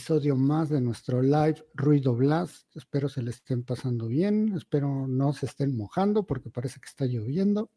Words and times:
episodio 0.00 0.34
más 0.34 0.70
de 0.70 0.80
nuestro 0.80 1.20
live 1.20 1.62
Ruido 1.74 2.14
Blast. 2.14 2.74
Espero 2.74 3.10
se 3.10 3.20
le 3.20 3.32
estén 3.32 3.64
pasando 3.64 4.06
bien, 4.06 4.54
espero 4.56 5.06
no 5.06 5.34
se 5.34 5.44
estén 5.44 5.76
mojando 5.76 6.24
porque 6.24 6.48
parece 6.48 6.80
que 6.80 6.88
está 6.88 7.04
lloviendo. 7.04 7.70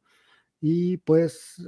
Y 0.62 0.96
pues 1.00 1.62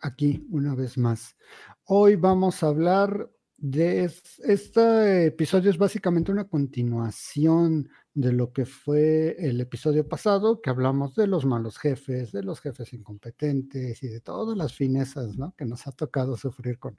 aquí 0.00 0.46
una 0.48 0.74
vez 0.74 0.96
más. 0.96 1.36
Hoy 1.84 2.16
vamos 2.16 2.62
a 2.62 2.68
hablar 2.68 3.28
de 3.58 4.10
este 4.42 5.26
episodio 5.26 5.70
es 5.70 5.76
básicamente 5.76 6.32
una 6.32 6.48
continuación 6.48 7.90
de 8.12 8.32
lo 8.32 8.52
que 8.52 8.66
fue 8.66 9.36
el 9.38 9.60
episodio 9.60 10.08
pasado, 10.08 10.60
que 10.60 10.68
hablamos 10.68 11.14
de 11.14 11.26
los 11.28 11.46
malos 11.46 11.78
jefes, 11.78 12.32
de 12.32 12.42
los 12.42 12.60
jefes 12.60 12.92
incompetentes 12.92 14.02
y 14.02 14.08
de 14.08 14.20
todas 14.20 14.56
las 14.56 14.74
finezas 14.74 15.36
que 15.56 15.64
nos 15.64 15.86
ha 15.86 15.92
tocado 15.92 16.36
sufrir 16.36 16.78
con, 16.80 16.98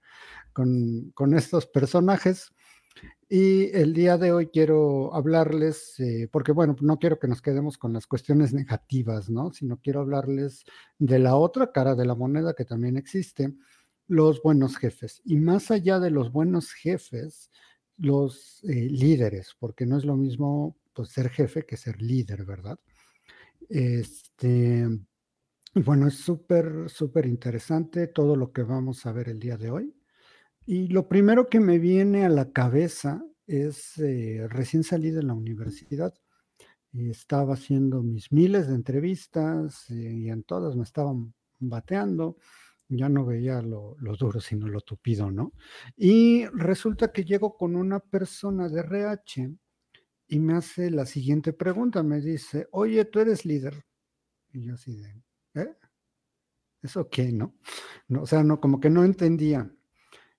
con, 0.53 1.33
estos 1.33 1.67
personajes. 1.67 2.53
Y 3.29 3.75
el 3.75 3.93
día 3.93 4.17
de 4.17 4.31
hoy 4.31 4.47
quiero 4.47 5.13
hablarles, 5.15 5.99
eh, 5.99 6.29
porque 6.31 6.51
bueno, 6.51 6.75
no 6.81 6.99
quiero 6.99 7.17
que 7.17 7.27
nos 7.27 7.41
quedemos 7.41 7.77
con 7.77 7.91
las 7.93 8.05
cuestiones 8.05 8.53
negativas, 8.53 9.29
¿no? 9.29 9.51
Sino 9.51 9.79
quiero 9.79 10.01
hablarles 10.01 10.63
de 10.99 11.17
la 11.19 11.35
otra 11.35 11.71
cara 11.71 11.95
de 11.95 12.05
la 12.05 12.15
moneda 12.15 12.53
que 12.53 12.65
también 12.65 12.95
existe, 12.95 13.53
los 14.07 14.41
buenos 14.41 14.77
jefes. 14.77 15.21
Y 15.25 15.37
más 15.37 15.71
allá 15.71 15.99
de 15.99 16.11
los 16.11 16.31
buenos 16.31 16.73
jefes, 16.73 17.49
los 17.97 18.63
eh, 18.65 18.89
líderes, 18.89 19.55
porque 19.59 19.85
no 19.85 19.97
es 19.97 20.05
lo 20.05 20.15
mismo 20.15 20.77
pues, 20.93 21.09
ser 21.09 21.29
jefe 21.29 21.65
que 21.65 21.77
ser 21.77 22.01
líder, 22.01 22.45
¿verdad? 22.45 22.79
Este, 23.69 24.87
bueno, 25.73 26.07
es 26.07 26.15
súper, 26.15 26.87
súper 26.87 27.25
interesante 27.25 28.07
todo 28.07 28.35
lo 28.35 28.51
que 28.51 28.61
vamos 28.61 29.05
a 29.05 29.11
ver 29.11 29.29
el 29.29 29.39
día 29.39 29.57
de 29.57 29.71
hoy. 29.71 29.95
Y 30.65 30.87
lo 30.87 31.07
primero 31.07 31.49
que 31.49 31.59
me 31.59 31.79
viene 31.79 32.25
a 32.25 32.29
la 32.29 32.51
cabeza 32.51 33.23
es, 33.47 33.97
eh, 33.97 34.47
recién 34.49 34.83
salí 34.83 35.11
de 35.11 35.23
la 35.23 35.33
universidad, 35.33 36.13
y 36.91 37.09
estaba 37.09 37.55
haciendo 37.55 38.03
mis 38.03 38.31
miles 38.31 38.67
de 38.67 38.75
entrevistas 38.75 39.89
eh, 39.89 40.13
y 40.13 40.29
en 40.29 40.43
todas 40.43 40.75
me 40.75 40.83
estaban 40.83 41.33
bateando 41.59 42.37
ya 42.97 43.09
no 43.09 43.25
veía 43.25 43.61
lo, 43.61 43.95
duro, 44.19 44.39
sino 44.39 44.67
lo 44.67 44.81
tupido, 44.81 45.31
¿no? 45.31 45.53
Y 45.95 46.45
resulta 46.47 47.11
que 47.11 47.23
llego 47.23 47.57
con 47.57 47.75
una 47.75 47.99
persona 47.99 48.69
de 48.69 48.81
RH 48.81 49.51
y 50.27 50.39
me 50.39 50.53
hace 50.53 50.89
la 50.89 51.05
siguiente 51.05 51.53
pregunta, 51.53 52.03
me 52.03 52.21
dice, 52.21 52.67
oye, 52.71 53.05
tú 53.05 53.19
eres 53.19 53.45
líder. 53.45 53.85
Y 54.51 54.65
yo 54.65 54.75
así 54.75 54.95
de, 54.95 55.23
¿eh? 55.55 55.77
¿Eso 56.81 57.09
qué, 57.09 57.31
no? 57.31 57.55
no 58.07 58.23
o 58.23 58.25
sea, 58.25 58.43
no, 58.43 58.59
como 58.59 58.79
que 58.79 58.89
no 58.89 59.03
entendía. 59.03 59.71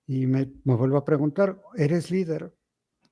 Y 0.07 0.27
me, 0.27 0.51
me 0.63 0.75
vuelvo 0.75 0.97
a 0.97 1.05
preguntar, 1.05 1.61
¿eres 1.75 2.11
líder? 2.11 2.53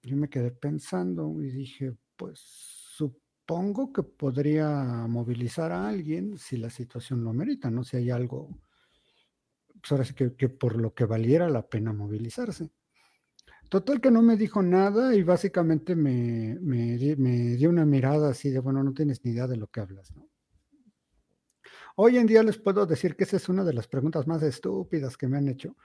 Yo 0.02 0.16
me 0.16 0.30
quedé 0.30 0.52
pensando 0.52 1.42
y 1.42 1.50
dije, 1.50 1.96
pues 2.16 2.40
supongo 2.40 3.92
que 3.92 4.04
podría 4.04 5.08
movilizar 5.08 5.72
a 5.72 5.88
alguien 5.88 6.38
si 6.38 6.58
la 6.58 6.70
situación 6.70 7.24
lo 7.24 7.34
merita, 7.34 7.72
¿no? 7.72 7.84
Si 7.84 7.98
hay 7.98 8.10
algo 8.10 8.50
pues 9.84 9.92
ahora 9.92 10.06
sí 10.06 10.14
que, 10.14 10.48
por 10.48 10.78
lo 10.78 10.94
que 10.94 11.04
valiera 11.04 11.50
la 11.50 11.68
pena 11.68 11.92
movilizarse. 11.92 12.72
Total 13.68 14.00
que 14.00 14.12
no 14.12 14.22
me 14.22 14.38
dijo 14.38 14.62
nada 14.62 15.14
y 15.14 15.24
básicamente 15.24 15.94
me, 15.94 16.58
me, 16.62 16.98
dio 16.98 17.70
una 17.70 17.86
mirada 17.86 18.30
así 18.30 18.50
de, 18.50 18.60
bueno, 18.60 18.82
no 18.82 18.94
tienes 18.94 19.26
ni 19.26 19.32
idea 19.32 19.46
de 19.46 19.58
lo 19.58 19.68
que 19.68 19.82
hablas, 19.82 20.16
¿no? 20.16 20.30
Hoy 21.98 22.18
en 22.18 22.28
día 22.28 22.44
les 22.44 22.58
puedo 22.58 22.86
decir 22.86 23.16
que 23.18 23.26
esa 23.26 23.36
es 23.36 23.50
una 23.50 23.64
de 23.66 23.74
las 23.74 23.88
preguntas 23.88 24.26
más 24.26 24.42
estúpidas 24.42 25.18
que 25.18 25.28
me 25.28 25.38
han 25.38 25.50
hecho, 25.50 25.76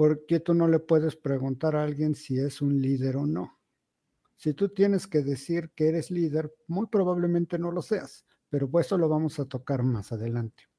porque 0.00 0.40
tú 0.40 0.54
no 0.54 0.66
le 0.66 0.78
puedes 0.78 1.14
preguntar 1.14 1.76
a 1.76 1.82
alguien 1.82 2.14
si 2.14 2.38
es 2.38 2.62
un 2.62 2.80
líder 2.80 3.18
o 3.18 3.26
no. 3.26 3.58
Si 4.34 4.54
tú 4.54 4.70
tienes 4.70 5.06
que 5.06 5.20
decir 5.20 5.72
que 5.74 5.88
eres 5.88 6.10
líder, 6.10 6.54
muy 6.68 6.86
probablemente 6.86 7.58
no 7.58 7.70
lo 7.70 7.82
seas, 7.82 8.24
pero 8.48 8.66
pues 8.66 8.86
eso 8.86 8.96
lo 8.96 9.10
vamos 9.10 9.38
a 9.38 9.44
tocar 9.44 9.82
más 9.82 10.10
adelante. 10.10 10.70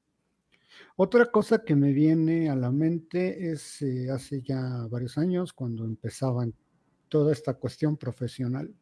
Otra 0.96 1.30
cosa 1.30 1.62
que 1.62 1.76
me 1.76 1.92
viene 1.92 2.50
a 2.50 2.56
la 2.56 2.72
mente 2.72 3.52
es 3.52 3.80
eh, 3.82 4.10
hace 4.10 4.42
ya 4.42 4.88
varios 4.90 5.16
años, 5.16 5.52
cuando 5.52 5.84
empezaba 5.84 6.44
toda 7.08 7.30
esta 7.30 7.54
cuestión 7.54 7.96
profesional, 7.96 8.74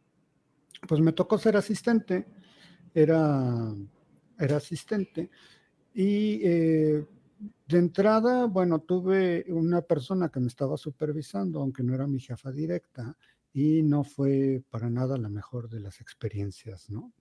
pues 0.89 1.03
me 1.03 1.13
tocó 1.13 1.37
ser 1.37 1.59
asistente, 1.59 2.27
era, 2.95 3.75
era 4.39 4.57
asistente 4.57 5.29
y 5.93 6.41
eh, 6.43 7.07
de 7.67 7.79
entrada, 7.79 8.47
bueno, 8.47 8.81
tuve 8.81 9.45
una 9.49 9.81
persona 9.81 10.29
que 10.29 10.41
me 10.41 10.49
estaba 10.49 10.77
supervisando, 10.77 11.61
aunque 11.61 11.83
no 11.83 11.95
era 11.95 12.07
mi 12.07 12.21
jefa 12.21 12.53
directa, 12.53 13.17
y 13.53 13.83
no 13.83 14.05
fue 14.05 14.63
para 14.71 14.91
nada 14.91 15.17
la 15.17 15.29
mejor 15.29 15.69
de 15.69 15.81
las 15.81 16.01
experiencias, 16.01 16.91
¿no? 16.91 17.13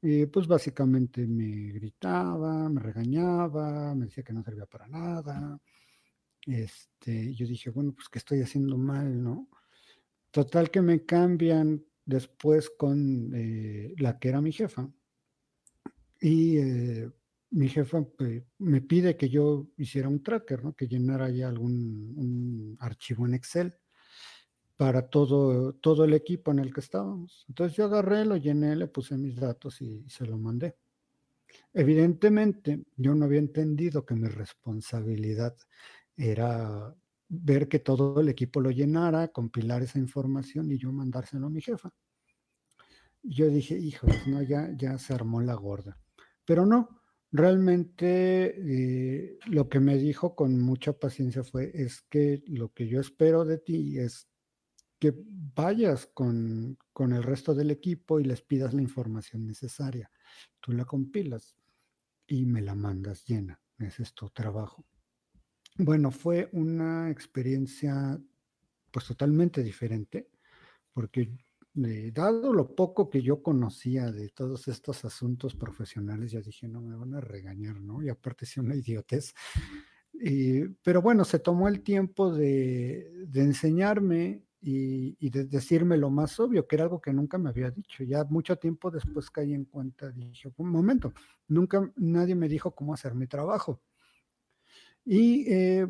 Y 0.00 0.26
pues 0.26 0.46
básicamente 0.46 1.26
me 1.26 1.72
gritaba, 1.72 2.68
me 2.68 2.80
regañaba, 2.80 3.94
me 3.94 4.06
decía 4.06 4.22
que 4.22 4.32
no 4.32 4.42
servía 4.42 4.66
para 4.66 4.86
nada. 4.86 5.60
Este, 6.46 7.34
yo 7.34 7.46
dije, 7.46 7.70
bueno, 7.70 7.92
pues 7.92 8.08
que 8.08 8.18
estoy 8.18 8.40
haciendo 8.40 8.78
mal, 8.78 9.22
¿no? 9.22 9.48
Total 10.30 10.70
que 10.70 10.80
me 10.80 11.04
cambian 11.04 11.84
después 12.04 12.70
con 12.70 13.32
eh, 13.34 13.94
la 13.98 14.18
que 14.18 14.28
era 14.28 14.40
mi 14.40 14.52
jefa. 14.52 14.88
Y 16.20 16.58
eh, 16.58 17.10
mi 17.50 17.68
jefa 17.68 18.02
pues, 18.02 18.42
me 18.58 18.80
pide 18.82 19.16
que 19.16 19.28
yo 19.28 19.68
hiciera 19.76 20.08
un 20.08 20.22
tracker, 20.22 20.64
¿no? 20.64 20.74
Que 20.74 20.86
llenara 20.86 21.30
ya 21.30 21.48
algún 21.48 22.76
archivo 22.80 23.26
en 23.26 23.34
Excel 23.34 23.74
para 24.76 25.08
todo, 25.08 25.74
todo 25.74 26.04
el 26.04 26.14
equipo 26.14 26.52
en 26.52 26.60
el 26.60 26.72
que 26.72 26.80
estábamos. 26.80 27.44
Entonces 27.48 27.76
yo 27.76 27.86
agarré, 27.86 28.24
lo 28.24 28.36
llené, 28.36 28.76
le 28.76 28.86
puse 28.86 29.16
mis 29.16 29.36
datos 29.36 29.80
y, 29.82 30.04
se 30.08 30.26
lo 30.26 30.38
mandé. 30.38 30.76
Evidentemente, 31.72 32.84
yo 32.96 33.14
no 33.14 33.24
había 33.24 33.40
entendido 33.40 34.04
que 34.04 34.14
mi 34.14 34.28
responsabilidad 34.28 35.56
era 36.16 36.94
ver 37.28 37.68
que 37.68 37.80
todo 37.80 38.20
el 38.20 38.28
equipo 38.28 38.60
lo 38.60 38.70
llenara, 38.70 39.28
compilar 39.28 39.82
esa 39.82 39.98
información 39.98 40.70
y 40.70 40.78
yo 40.78 40.92
mandárselo 40.92 41.46
a 41.46 41.50
mi 41.50 41.60
jefa. 41.60 41.90
Yo 43.22 43.48
dije, 43.48 43.76
hijos, 43.76 44.10
no, 44.28 44.42
ya, 44.42 44.70
ya 44.76 44.96
se 44.98 45.12
armó 45.12 45.40
la 45.40 45.54
gorda. 45.54 45.98
Pero 46.44 46.64
no, 46.64 46.97
realmente 47.30 48.54
eh, 48.56 49.38
lo 49.46 49.68
que 49.68 49.80
me 49.80 49.96
dijo 49.96 50.34
con 50.34 50.60
mucha 50.60 50.92
paciencia 50.92 51.44
fue, 51.44 51.70
es 51.74 52.02
que 52.02 52.42
lo 52.46 52.72
que 52.72 52.88
yo 52.88 53.00
espero 53.00 53.44
de 53.44 53.58
ti 53.58 53.98
es 53.98 54.28
que 54.98 55.14
vayas 55.54 56.06
con, 56.06 56.78
el 56.98 57.22
resto 57.22 57.54
del 57.54 57.70
equipo 57.70 58.18
y 58.18 58.24
les 58.24 58.42
pidas 58.42 58.74
la 58.74 58.82
información 58.82 59.46
necesaria. 59.46 60.10
Tú 60.60 60.72
la 60.72 60.84
compilas 60.84 61.56
y 62.26 62.44
me 62.46 62.60
la 62.60 62.74
mandas 62.74 63.24
llena. 63.24 63.60
Ese 63.78 64.02
es 64.02 64.12
tu 64.14 64.28
trabajo. 64.30 64.84
Bueno, 65.76 66.10
fue 66.10 66.48
una 66.52 67.10
experiencia 67.10 68.20
pues 68.90 69.06
totalmente 69.06 69.62
diferente, 69.62 70.28
porque 70.92 71.30
dado 72.12 72.52
lo 72.52 72.74
poco 72.74 73.08
que 73.08 73.22
yo 73.22 73.42
conocía 73.42 74.10
de 74.10 74.28
todos 74.30 74.68
estos 74.68 75.04
asuntos 75.04 75.54
profesionales, 75.54 76.32
ya 76.32 76.40
dije, 76.40 76.68
no 76.68 76.80
me 76.80 76.96
van 76.96 77.14
a 77.14 77.20
regañar, 77.20 77.80
¿no? 77.80 78.02
Y 78.02 78.08
aparte 78.08 78.46
si 78.46 78.60
una 78.60 78.74
idiotez. 78.74 79.34
pero 80.82 81.02
bueno, 81.02 81.24
se 81.24 81.38
tomó 81.38 81.68
el 81.68 81.82
tiempo 81.82 82.32
de, 82.32 83.24
de 83.26 83.40
enseñarme 83.42 84.42
y, 84.60 85.30
de 85.30 85.44
decirme 85.44 85.96
lo 85.96 86.10
más 86.10 86.38
obvio, 86.40 86.66
que 86.66 86.76
era 86.76 86.84
algo 86.84 87.00
que 87.00 87.12
nunca 87.12 87.38
me 87.38 87.50
había 87.50 87.70
dicho. 87.70 88.04
Ya 88.04 88.24
mucho 88.24 88.56
tiempo 88.56 88.90
después 88.90 89.30
caí 89.30 89.54
en 89.54 89.64
cuenta, 89.64 90.10
dije, 90.10 90.50
un 90.56 90.70
momento, 90.70 91.12
nunca 91.46 91.90
nadie 91.96 92.34
me 92.34 92.48
dijo 92.48 92.74
cómo 92.74 92.94
hacer 92.94 93.14
mi 93.14 93.26
trabajo. 93.26 93.80
Y 95.04 95.50
eh, 95.52 95.86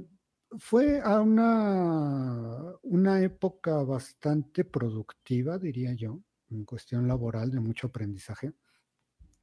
fue 0.59 1.01
a 1.03 1.21
una, 1.21 2.75
una 2.83 3.23
época 3.23 3.83
bastante 3.83 4.65
productiva, 4.65 5.59
diría 5.59 5.93
yo, 5.95 6.21
en 6.51 6.65
cuestión 6.65 7.07
laboral, 7.07 7.51
de 7.51 7.61
mucho 7.61 7.89
aprendizaje. 7.89 8.53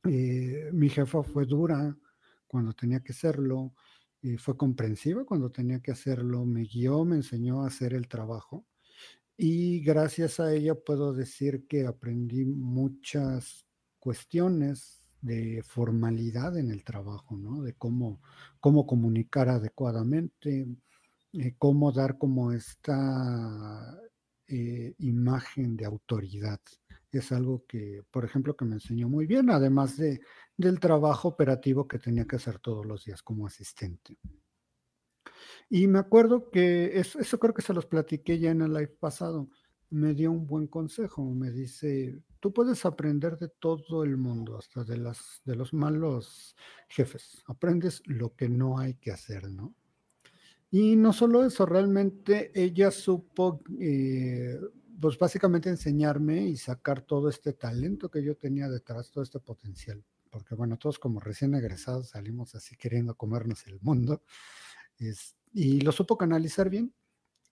Eh, 0.05 0.69
mi 0.73 0.89
jefa 0.89 1.23
fue 1.23 1.45
dura 1.45 1.95
cuando 2.47 2.73
tenía 2.73 3.01
que 3.01 3.13
serlo, 3.13 3.73
y 4.21 4.37
fue 4.37 4.57
comprensiva 4.57 5.25
cuando 5.25 5.51
tenía 5.51 5.81
que 5.81 5.91
hacerlo, 5.91 6.45
me 6.45 6.63
guió, 6.63 7.05
me 7.05 7.17
enseñó 7.17 7.63
a 7.63 7.67
hacer 7.67 7.93
el 7.93 8.07
trabajo 8.07 8.65
y 9.37 9.81
gracias 9.81 10.39
a 10.39 10.53
ella 10.53 10.75
puedo 10.75 11.13
decir 11.13 11.67
que 11.67 11.85
aprendí 11.85 12.45
muchas 12.45 13.65
cuestiones 13.99 15.05
de 15.21 15.61
formalidad 15.63 16.57
en 16.57 16.71
el 16.71 16.83
trabajo, 16.83 17.35
¿no? 17.37 17.61
De 17.63 17.73
cómo, 17.73 18.21
cómo 18.59 18.85
comunicar 18.87 19.49
adecuadamente, 19.49 20.67
eh, 21.37 21.55
cómo 21.57 21.91
dar 21.91 22.17
como 22.17 22.51
esta 22.51 23.99
eh, 24.47 24.93
imagen 24.99 25.75
de 25.75 25.85
autoridad. 25.85 26.59
Es 27.11 27.31
algo 27.31 27.65
que, 27.67 28.03
por 28.11 28.25
ejemplo, 28.25 28.55
que 28.55 28.65
me 28.65 28.75
enseñó 28.75 29.09
muy 29.09 29.25
bien, 29.25 29.49
además 29.49 29.97
de, 29.97 30.21
del 30.57 30.79
trabajo 30.79 31.29
operativo 31.29 31.87
que 31.87 31.99
tenía 31.99 32.25
que 32.25 32.37
hacer 32.37 32.59
todos 32.59 32.85
los 32.85 33.05
días 33.05 33.21
como 33.21 33.47
asistente. 33.47 34.17
Y 35.69 35.87
me 35.87 35.99
acuerdo 35.99 36.51
que 36.51 36.99
eso, 36.99 37.39
creo 37.39 37.53
que 37.53 37.61
se 37.61 37.73
los 37.73 37.85
platiqué 37.85 38.39
ya 38.39 38.51
en 38.51 38.61
el 38.61 38.73
live 38.73 38.95
pasado, 38.99 39.49
me 39.89 40.13
dio 40.13 40.31
un 40.31 40.45
buen 40.45 40.67
consejo. 40.67 41.23
Me 41.33 41.51
dice, 41.51 42.21
tú 42.39 42.53
puedes 42.53 42.85
aprender 42.85 43.38
de 43.38 43.49
todo 43.49 44.03
el 44.03 44.17
mundo, 44.17 44.57
hasta 44.57 44.83
de, 44.83 45.11
de 45.45 45.55
los 45.55 45.73
malos 45.73 46.55
jefes. 46.88 47.43
Aprendes 47.47 48.01
lo 48.05 48.35
que 48.35 48.47
no 48.47 48.77
hay 48.77 48.95
que 48.95 49.11
hacer, 49.11 49.49
¿no? 49.49 49.73
Y 50.77 50.98
no 50.98 51.13
solo 51.13 51.45
eso, 51.45 51.66
realmente 51.66 52.51
ella 52.54 52.92
supo, 52.92 53.62
eh, 53.80 54.60
pues 55.00 55.18
básicamente 55.18 55.69
enseñarme 55.69 56.42
y 56.48 56.57
sacar 56.57 57.00
todo 57.00 57.30
este 57.30 57.54
talento 57.54 58.12
que 58.12 58.22
yo 58.22 58.36
tenía 58.36 58.68
detrás, 58.68 59.10
todo 59.10 59.24
este 59.24 59.39
potencial. 59.39 60.04
Porque 60.30 60.54
bueno, 60.54 60.77
todos 60.77 61.00
como 61.00 61.22
recién 61.22 61.56
egresados 61.56 62.10
salimos 62.10 62.56
así 62.56 62.75
queriendo 62.75 63.16
comernos 63.16 63.66
el 63.68 63.80
mundo. 63.80 64.22
y 65.54 65.80
lo 65.80 65.94
supo 65.94 66.18
canalizar 66.18 66.69
bien. 66.69 66.94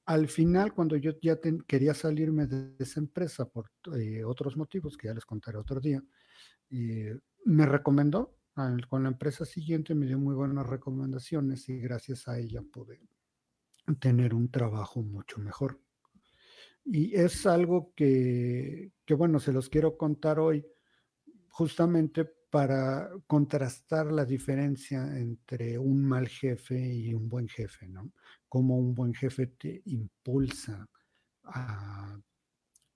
Al 0.05 0.27
final, 0.27 0.73
cuando 0.73 0.97
yo 0.97 1.13
ya 1.21 1.39
quería 1.65 1.93
salirme 1.93 2.45
de 2.47 2.75
esa 2.79 2.99
empresa 2.99 3.45
por 3.45 3.71
eh, 3.97 4.25
otros 4.25 4.57
motivos, 4.57 4.97
que 4.97 5.07
ya 5.07 5.13
les 5.13 5.25
contaré 5.25 5.57
otro 5.57 5.79
día, 5.79 6.03
eh, 6.71 7.17
me 7.45 7.65
recomendó 7.67 8.35
con 8.87 9.03
la 9.03 9.09
empresa 9.09 9.45
siguiente, 9.45 9.95
me 9.95 10.05
dio 10.05 10.19
muy 10.19 10.35
buenas 10.35 10.67
recomendaciones 10.67 11.67
y 11.69 11.79
gracias 11.79 12.27
a 12.27 12.37
ella 12.37 12.61
pude 12.61 13.01
tener 13.99 14.33
un 14.33 14.49
trabajo 14.49 15.01
mucho 15.01 15.39
mejor. 15.39 15.79
Y 16.85 17.15
es 17.15 17.45
algo 17.45 17.93
que, 17.95 18.91
que, 19.05 19.13
bueno, 19.13 19.39
se 19.39 19.53
los 19.53 19.69
quiero 19.69 19.97
contar 19.97 20.39
hoy 20.39 20.65
justamente 21.49 22.25
para 22.49 23.09
contrastar 23.25 24.11
la 24.11 24.25
diferencia 24.25 25.17
entre 25.17 25.79
un 25.79 26.03
mal 26.05 26.27
jefe 26.27 26.77
y 26.77 27.13
un 27.13 27.27
buen 27.27 27.47
jefe, 27.47 27.87
¿no? 27.87 28.11
Cómo 28.47 28.77
un 28.77 28.93
buen 28.93 29.13
jefe 29.13 29.47
te 29.47 29.81
impulsa 29.85 30.87
a, 31.45 32.19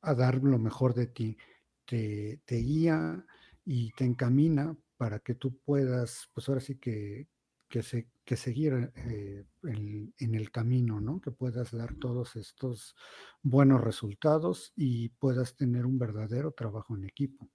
a 0.01 0.13
dar 0.13 0.43
lo 0.43 0.59
mejor 0.59 0.93
de 0.93 1.07
ti, 1.07 1.37
te, 1.85 2.41
te, 2.45 2.57
guía 2.57 3.25
y 3.65 3.91
te 3.93 4.05
encamina 4.05 4.77
para 4.97 5.19
que 5.19 5.35
tú 5.35 5.57
puedas, 5.59 6.29
pues 6.33 6.49
ahora 6.49 6.61
sí 6.61 6.75
que, 6.75 7.27
que, 7.69 7.83
se, 7.83 8.07
que 8.25 8.35
seguir 8.35 8.91
eh, 8.95 9.45
en, 9.63 10.35
el 10.35 10.51
camino, 10.51 10.99
¿no? 10.99 11.21
Que 11.21 11.31
puedas 11.31 11.71
dar 11.71 11.95
todos 11.95 12.35
estos 12.35 12.95
buenos 13.41 13.81
resultados 13.81 14.73
y 14.75 15.09
puedas 15.09 15.55
tener 15.55 15.85
un 15.85 15.99
verdadero 15.99 16.51
trabajo 16.51 16.95
en 16.95 17.05
equipo. 17.05 17.49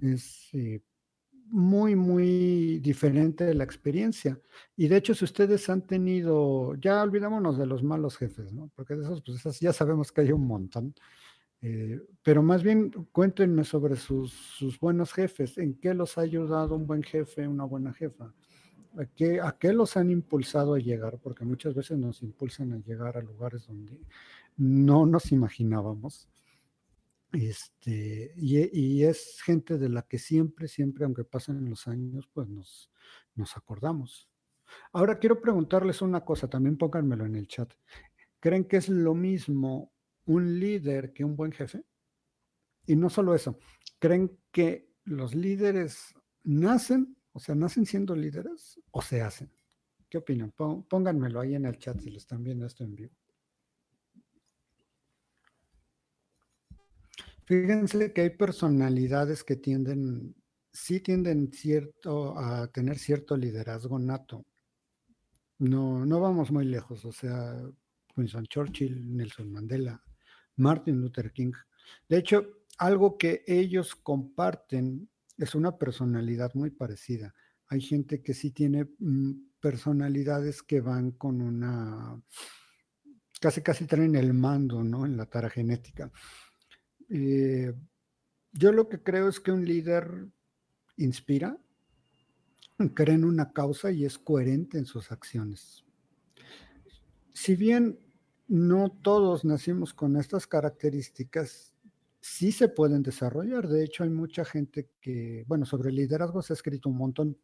Es 0.00 0.48
eh, 0.52 0.82
muy, 1.46 1.94
muy 1.96 2.78
diferente 2.80 3.52
la 3.54 3.64
experiencia. 3.64 4.40
Y 4.76 4.88
de 4.88 4.96
hecho, 4.96 5.14
si 5.14 5.24
ustedes 5.24 5.68
han 5.68 5.86
tenido, 5.86 6.74
ya 6.76 7.02
olvidémonos 7.02 7.58
de 7.58 7.66
los 7.66 7.82
malos 7.82 8.16
jefes, 8.16 8.52
¿no? 8.52 8.70
Porque 8.74 8.94
de 8.94 9.04
esos, 9.04 9.22
pues 9.22 9.60
ya 9.60 9.72
sabemos 9.72 10.12
que 10.12 10.22
hay 10.22 10.32
un 10.32 10.46
montón. 10.46 10.94
Eh, 11.66 11.98
pero 12.22 12.42
más 12.42 12.62
bien 12.62 12.90
cuéntenme 13.10 13.64
sobre 13.64 13.96
sus, 13.96 14.34
sus 14.34 14.78
buenos 14.78 15.14
jefes, 15.14 15.56
en 15.56 15.80
qué 15.80 15.94
los 15.94 16.18
ha 16.18 16.20
ayudado 16.20 16.76
un 16.76 16.86
buen 16.86 17.02
jefe, 17.02 17.48
una 17.48 17.64
buena 17.64 17.94
jefa. 17.94 18.34
¿A 18.98 19.06
qué, 19.06 19.40
¿A 19.40 19.56
qué 19.58 19.72
los 19.72 19.96
han 19.96 20.10
impulsado 20.10 20.74
a 20.74 20.78
llegar? 20.78 21.18
Porque 21.22 21.46
muchas 21.46 21.74
veces 21.74 21.96
nos 21.96 22.22
impulsan 22.22 22.74
a 22.74 22.78
llegar 22.80 23.16
a 23.16 23.22
lugares 23.22 23.66
donde 23.66 23.98
no 24.58 25.06
nos 25.06 25.32
imaginábamos. 25.32 26.28
Este, 27.32 28.34
y, 28.36 29.02
es 29.02 29.40
gente 29.42 29.78
de 29.78 29.88
la 29.88 30.02
que 30.02 30.18
siempre, 30.18 30.68
siempre, 30.68 31.06
aunque 31.06 31.24
pasen 31.24 31.64
los 31.70 31.88
años, 31.88 32.28
pues 32.30 32.46
nos, 32.46 32.90
nos 33.36 33.56
acordamos. 33.56 34.28
Ahora 34.92 35.18
quiero 35.18 35.40
preguntarles 35.40 36.02
una 36.02 36.26
cosa, 36.26 36.46
también 36.46 36.76
pónganmelo 36.76 37.24
en 37.24 37.36
el 37.36 37.48
chat. 37.48 37.72
¿Creen 38.38 38.64
que 38.64 38.76
es 38.76 38.90
lo 38.90 39.14
mismo 39.14 39.93
un 40.26 40.58
líder 40.58 41.12
que 41.12 41.24
un 41.24 41.36
buen 41.36 41.52
jefe? 41.52 41.84
Y 42.86 42.96
no 42.96 43.08
solo 43.10 43.34
eso, 43.34 43.58
¿creen 43.98 44.38
que 44.50 44.90
los 45.04 45.34
líderes 45.34 46.14
nacen 46.42 47.16
o 47.34 47.40
sea, 47.40 47.56
¿nacen 47.56 47.84
siendo 47.84 48.14
líderes 48.14 48.80
o 48.92 49.02
se 49.02 49.20
hacen? 49.20 49.50
¿Qué 50.08 50.18
opinan? 50.18 50.52
Pónganmelo 50.52 51.40
ahí 51.40 51.56
en 51.56 51.64
el 51.64 51.78
chat 51.78 52.00
si 52.00 52.10
lo 52.10 52.18
están 52.18 52.44
viendo 52.44 52.64
esto 52.64 52.84
en 52.84 52.94
vivo. 52.94 53.12
Fíjense 57.44 58.12
que 58.12 58.20
hay 58.20 58.30
personalidades 58.30 59.42
que 59.42 59.56
tienden, 59.56 60.36
sí 60.72 61.00
tienden 61.00 61.52
cierto, 61.52 62.38
a 62.38 62.68
tener 62.68 62.98
cierto 62.98 63.36
liderazgo 63.36 63.98
nato. 63.98 64.46
No, 65.58 66.06
no 66.06 66.20
vamos 66.20 66.52
muy 66.52 66.66
lejos, 66.66 67.04
o 67.04 67.12
sea, 67.12 67.60
Winston 68.16 68.46
Churchill, 68.46 69.16
Nelson 69.16 69.50
Mandela, 69.50 70.03
Martin 70.56 71.00
Luther 71.00 71.32
King. 71.32 71.52
De 72.08 72.18
hecho, 72.18 72.46
algo 72.78 73.18
que 73.18 73.44
ellos 73.46 73.94
comparten 73.94 75.08
es 75.38 75.54
una 75.54 75.76
personalidad 75.78 76.52
muy 76.54 76.70
parecida. 76.70 77.34
Hay 77.68 77.80
gente 77.80 78.22
que 78.22 78.34
sí 78.34 78.50
tiene 78.50 78.88
mm, 78.98 79.32
personalidades 79.60 80.62
que 80.62 80.80
van 80.80 81.12
con 81.12 81.40
una, 81.40 82.20
casi 83.40 83.62
casi 83.62 83.86
traen 83.86 84.14
el 84.16 84.34
mando, 84.34 84.82
¿no? 84.84 85.06
En 85.06 85.16
la 85.16 85.26
tara 85.26 85.50
genética. 85.50 86.10
Eh, 87.08 87.72
yo 88.52 88.72
lo 88.72 88.88
que 88.88 89.02
creo 89.02 89.28
es 89.28 89.40
que 89.40 89.52
un 89.52 89.64
líder 89.64 90.28
inspira, 90.96 91.58
cree 92.94 93.14
en 93.14 93.24
una 93.24 93.52
causa 93.52 93.90
y 93.90 94.04
es 94.04 94.18
coherente 94.18 94.78
en 94.78 94.86
sus 94.86 95.10
acciones. 95.10 95.84
Si 97.32 97.56
bien 97.56 97.98
no 98.48 98.90
todos 99.02 99.44
nacimos 99.44 99.94
con 99.94 100.16
estas 100.16 100.46
características, 100.46 101.74
sí 102.20 102.52
se 102.52 102.68
pueden 102.68 103.02
desarrollar. 103.02 103.68
De 103.68 103.84
hecho, 103.84 104.04
hay 104.04 104.10
mucha 104.10 104.44
gente 104.44 104.90
que, 105.00 105.44
bueno, 105.46 105.66
sobre 105.66 105.92
liderazgo 105.92 106.42
se 106.42 106.52
ha 106.52 106.56
escrito 106.56 106.88
un 106.88 106.96
montón, 106.96 107.38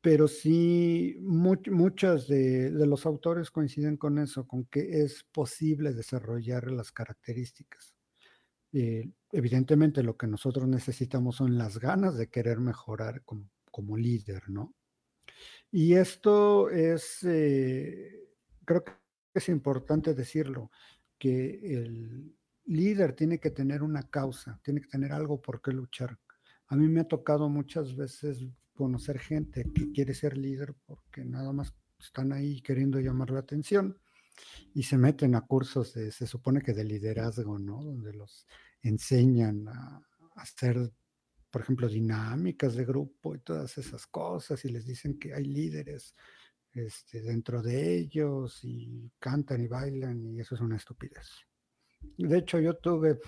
pero 0.00 0.28
sí 0.28 1.16
muchos 1.20 2.28
de, 2.28 2.70
los 2.70 3.06
autores 3.06 3.50
coinciden 3.50 3.96
con 3.96 4.18
eso, 4.18 4.46
con 4.46 4.64
que 4.66 5.02
es 5.02 5.24
posible 5.24 5.92
desarrollar 5.94 6.70
las 6.70 6.92
características. 6.92 7.94
Eh, 8.72 9.10
evidentemente 9.32 10.02
lo 10.02 10.16
que 10.16 10.26
nosotros 10.26 10.66
necesitamos 10.66 11.36
son 11.36 11.58
las 11.58 11.78
ganas 11.78 12.16
de 12.16 12.28
querer 12.28 12.58
mejorar 12.60 13.22
como, 13.22 13.50
como 13.70 13.96
líder, 13.96 14.48
¿no? 14.48 14.74
Y 15.70 15.94
esto 15.94 16.70
es, 16.70 17.22
eh, 17.24 18.28
creo 18.64 18.84
que 18.84 18.92
es 19.34 19.48
importante 19.48 20.14
decirlo, 20.14 20.70
que 21.18 21.60
el, 21.62 22.34
líder 22.64 23.14
tiene 23.14 23.38
que 23.38 23.50
tener 23.50 23.82
una 23.82 24.08
causa, 24.08 24.60
tiene 24.62 24.80
que 24.80 24.88
tener 24.88 25.12
algo 25.12 25.40
por 25.40 25.60
qué 25.60 25.72
luchar. 25.72 26.18
A 26.68 26.76
mí 26.76 26.88
me 26.88 27.00
ha 27.00 27.08
tocado 27.08 27.48
muchas 27.48 27.96
veces 27.96 28.46
conocer 28.74 29.18
gente 29.18 29.64
que 29.74 29.92
quiere 29.92 30.14
ser 30.14 30.36
líder 30.36 30.74
porque 30.86 31.24
nada 31.24 31.52
más 31.52 31.74
están 31.98 32.32
ahí 32.32 32.60
queriendo 32.62 32.98
llamar 33.00 33.30
la 33.30 33.40
atención 33.40 33.98
y 34.74 34.82
se 34.84 34.96
meten 34.96 35.34
a 35.34 35.42
cursos 35.42 35.92
de, 35.94 36.10
se 36.10 36.26
supone 36.26 36.62
que 36.62 36.72
de 36.72 36.84
liderazgo, 36.84 37.58
¿no? 37.58 37.82
Donde 37.82 38.12
los 38.14 38.46
enseñan 38.82 39.68
a, 39.68 40.02
hacer, 40.36 40.90
por 41.50 41.60
ejemplo, 41.60 41.88
dinámicas 41.88 42.74
de 42.74 42.86
grupo 42.86 43.34
y 43.34 43.40
todas 43.40 43.76
esas 43.76 44.06
cosas 44.06 44.64
y 44.64 44.70
les 44.70 44.86
dicen 44.86 45.18
que 45.18 45.34
hay 45.34 45.44
líderes 45.44 46.14
este, 46.74 47.22
dentro 47.22 47.62
de 47.62 47.98
ellos 47.98 48.60
y 48.62 49.10
cantan 49.18 49.62
y 49.62 49.68
bailan 49.68 50.24
y 50.26 50.40
eso 50.40 50.54
es 50.54 50.60
una 50.60 50.76
estupidez. 50.76 51.28
De 52.16 52.38
hecho, 52.38 52.58
yo 52.58 52.74
tuve 52.76 53.18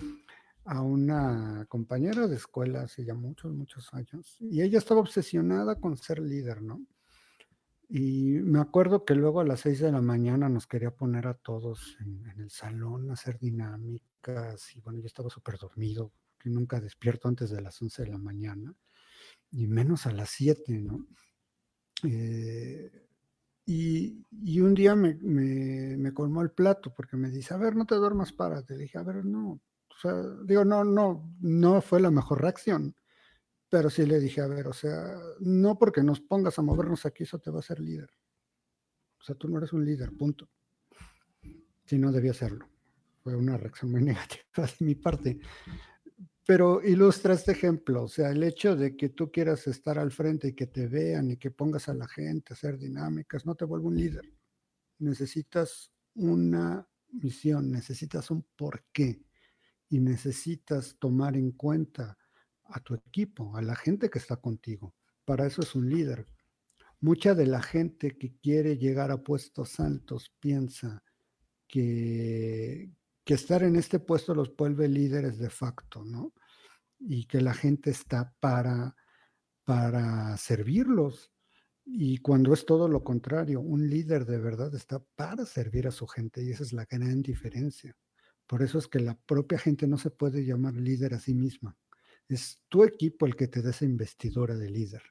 a 0.65 0.81
una 0.81 1.65
compañera 1.69 2.27
de 2.27 2.35
escuela 2.35 2.81
hace 2.81 3.05
ya 3.05 3.13
muchos, 3.13 3.53
muchos 3.53 3.93
años, 3.93 4.37
y 4.39 4.61
ella 4.61 4.79
estaba 4.79 5.01
obsesionada 5.01 5.75
con 5.79 5.95
ser 5.95 6.19
líder, 6.19 6.61
¿no? 6.63 6.81
Y 7.87 8.39
me 8.41 8.59
acuerdo 8.59 9.05
que 9.05 9.13
luego 9.13 9.41
a 9.41 9.45
las 9.45 9.59
seis 9.61 9.79
de 9.79 9.91
la 9.91 10.01
mañana 10.01 10.49
nos 10.49 10.65
quería 10.65 10.89
poner 10.89 11.27
a 11.27 11.35
todos 11.35 11.97
en, 11.99 12.25
el 12.39 12.49
salón 12.49 13.11
a 13.11 13.13
hacer 13.13 13.37
dinámicas, 13.37 14.75
y 14.75 14.81
bueno, 14.81 14.99
yo 14.99 15.05
estaba 15.05 15.29
súper 15.29 15.59
dormido, 15.59 16.11
que 16.39 16.49
nunca 16.49 16.81
despierto 16.81 17.27
antes 17.27 17.51
de 17.51 17.61
las 17.61 17.79
once 17.81 18.03
de 18.03 18.09
la 18.09 18.17
mañana, 18.17 18.73
y 19.51 19.67
menos 19.67 20.07
a 20.07 20.11
las 20.11 20.31
siete, 20.31 20.79
¿no? 20.79 21.05
Eh, 22.03 23.04
y, 23.65 24.59
un 24.59 24.75
día 24.75 24.95
me, 24.95 25.15
me, 25.15 26.13
colmó 26.13 26.41
el 26.41 26.51
plato 26.51 26.93
porque 26.93 27.17
me 27.17 27.31
dice, 27.31 27.53
a 27.53 27.57
ver, 27.57 27.75
no 27.75 27.85
te 27.85 27.95
duermas, 27.95 28.31
párate. 28.31 28.75
Le 28.75 28.83
dije, 28.83 28.99
a 28.99 29.03
ver, 29.03 29.25
no. 29.25 29.59
O 29.89 29.97
sea, 29.99 30.13
digo, 30.43 30.63
no, 30.63 30.83
no, 30.83 31.35
no 31.39 31.81
fue 31.81 31.99
la 31.99 32.11
mejor 32.11 32.41
reacción. 32.41 32.95
Pero 33.69 33.89
sí 33.89 34.05
le 34.05 34.19
dije, 34.19 34.41
a 34.41 34.47
ver, 34.47 34.67
o 34.67 34.73
sea, 34.73 35.17
no 35.39 35.79
porque 35.79 36.03
nos 36.03 36.21
pongas 36.21 36.59
a 36.59 36.61
movernos 36.61 37.05
aquí, 37.05 37.23
eso 37.23 37.39
te 37.39 37.49
va 37.49 37.57
a 37.57 37.59
hacer 37.61 37.79
líder. 37.79 38.09
O 39.19 39.23
sea, 39.23 39.35
tú 39.35 39.47
no 39.47 39.57
eres 39.57 39.73
un 39.73 39.83
líder, 39.83 40.11
punto. 40.15 40.47
Si 41.85 41.97
no 41.97 42.11
debía 42.11 42.33
serlo. 42.33 42.67
Fue 43.23 43.35
una 43.35 43.57
reacción 43.57 43.91
muy 43.91 44.01
negativa 44.03 44.43
de 44.57 44.85
mi 44.85 44.93
parte. 44.93 45.39
Pero 46.47 46.83
ilustra 46.83 47.33
este 47.33 47.53
ejemplo, 47.53 48.03
o 48.03 48.07
sea, 48.07 48.29
el 48.29 48.43
hecho 48.43 48.75
de 48.75 48.95
que 48.95 49.09
tú 49.09 49.31
quieras 49.31 49.65
estar 49.67 49.97
al 49.97 50.11
frente 50.11 50.49
y 50.49 50.53
que 50.53 50.67
te 50.67 50.87
vean 50.87 51.31
y 51.31 51.37
que 51.37 51.49
pongas 51.49 51.89
a 51.89 51.93
la 51.95 52.07
gente 52.07 52.53
a 52.53 52.55
hacer 52.55 52.77
dinámicas, 52.77 53.45
no 53.45 53.55
te 53.55 53.65
vuelve 53.65 53.87
un 53.87 53.97
líder. 53.97 54.31
Necesitas 54.99 55.91
una 56.13 56.87
misión, 57.09 57.71
necesitas 57.71 58.29
un 58.31 58.45
porqué. 58.55 59.21
y 59.89 59.99
necesitas 59.99 60.97
tomar 60.99 61.37
en 61.37 61.51
cuenta 61.51 62.17
a 62.65 62.79
tu 62.81 62.95
equipo, 62.95 63.55
a 63.55 63.61
la 63.61 63.75
gente 63.75 64.09
que 64.09 64.19
está 64.19 64.35
contigo. 64.37 64.95
Para 65.25 65.45
eso 65.45 65.61
es 65.61 65.75
un 65.75 65.89
líder. 65.89 66.27
Mucha 67.01 67.35
de 67.35 67.45
la 67.45 67.61
gente 67.61 68.17
que 68.17 68.35
quiere 68.41 68.77
llegar 68.77 69.11
a 69.11 69.23
puestos 69.23 69.79
altos 69.79 70.33
piensa 70.39 71.03
que, 71.67 72.74
que 73.25 73.33
estar 73.33 73.63
en 73.63 73.75
este 73.75 73.99
puesto 73.99 74.35
los 74.35 74.55
vuelve 74.55 74.87
líderes 74.87 75.39
de 75.39 75.49
facto, 75.49 76.05
¿no? 76.05 76.33
Y 76.99 77.25
que 77.25 77.41
la 77.41 77.53
gente 77.53 77.89
está 77.89 78.33
para, 78.39 78.95
para 79.63 80.37
servirlos. 80.37 81.31
Y 81.83 82.19
cuando 82.19 82.53
es 82.53 82.65
todo 82.65 82.87
lo 82.87 83.03
contrario, 83.03 83.61
un 83.61 83.89
líder 83.89 84.25
de 84.25 84.37
verdad 84.37 84.73
está 84.75 85.03
para 85.15 85.45
servir 85.45 85.87
a 85.87 85.91
su 85.91 86.07
gente 86.07 86.43
y 86.43 86.51
esa 86.51 86.63
es 86.63 86.71
la 86.71 86.85
gran 86.85 87.21
diferencia. 87.21 87.95
Por 88.47 88.61
eso 88.61 88.77
es 88.77 88.87
que 88.87 88.99
la 88.99 89.15
propia 89.15 89.57
gente 89.57 89.87
no 89.87 89.97
se 89.97 90.11
puede 90.11 90.45
llamar 90.45 90.75
líder 90.75 91.15
a 91.15 91.19
sí 91.19 91.33
misma. 91.33 91.75
Es 92.27 92.63
tu 92.69 92.83
equipo 92.83 93.25
el 93.25 93.35
que 93.35 93.47
te 93.47 93.61
da 93.61 93.71
esa 93.71 93.85
investidura 93.85 94.55
de 94.55 94.69
líder. 94.69 95.01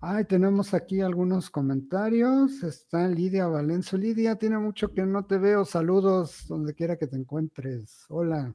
Ay, 0.00 0.24
tenemos 0.24 0.74
aquí 0.74 1.00
algunos 1.00 1.50
comentarios. 1.50 2.62
Está 2.62 3.08
Lidia 3.08 3.46
Valenzo. 3.46 3.96
Lidia, 3.96 4.36
tiene 4.36 4.58
mucho 4.58 4.92
que 4.92 5.04
no 5.04 5.24
te 5.24 5.38
veo. 5.38 5.64
Saludos 5.64 6.46
donde 6.48 6.74
quiera 6.74 6.96
que 6.96 7.06
te 7.06 7.16
encuentres. 7.16 8.04
Hola. 8.08 8.54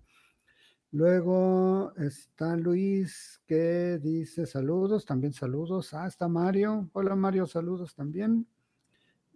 Luego 0.94 1.94
está 1.96 2.58
Luis 2.58 3.42
que 3.48 3.98
dice 4.00 4.46
saludos, 4.46 5.06
también 5.06 5.32
saludos. 5.32 5.94
Ah, 5.94 6.06
está 6.06 6.28
Mario. 6.28 6.90
Hola 6.92 7.16
Mario, 7.16 7.48
saludos 7.48 7.96
también. 7.96 8.46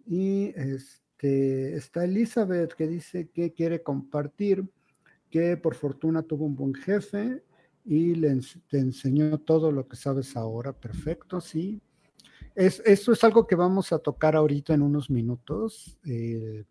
Y 0.06 0.52
este, 0.54 1.74
está 1.76 2.04
Elizabeth 2.04 2.74
que 2.74 2.86
dice 2.86 3.30
que 3.30 3.54
quiere 3.54 3.82
compartir 3.82 4.68
que 5.30 5.56
por 5.56 5.74
fortuna 5.74 6.22
tuvo 6.22 6.44
un 6.44 6.56
buen 6.56 6.74
jefe 6.74 7.42
y 7.86 8.16
le 8.16 8.40
te 8.68 8.78
enseñó 8.78 9.38
todo 9.38 9.70
lo 9.70 9.86
que 9.86 9.96
sabes 9.96 10.36
ahora. 10.36 10.72
Perfecto, 10.72 11.40
sí. 11.40 11.80
Es, 12.54 12.82
esto 12.84 13.12
es 13.12 13.22
algo 13.22 13.46
que 13.46 13.54
vamos 13.54 13.92
a 13.92 13.98
tocar 13.98 14.34
ahorita 14.34 14.74
en 14.74 14.82
unos 14.82 15.08
minutos. 15.08 15.96
Eh, 16.04 16.64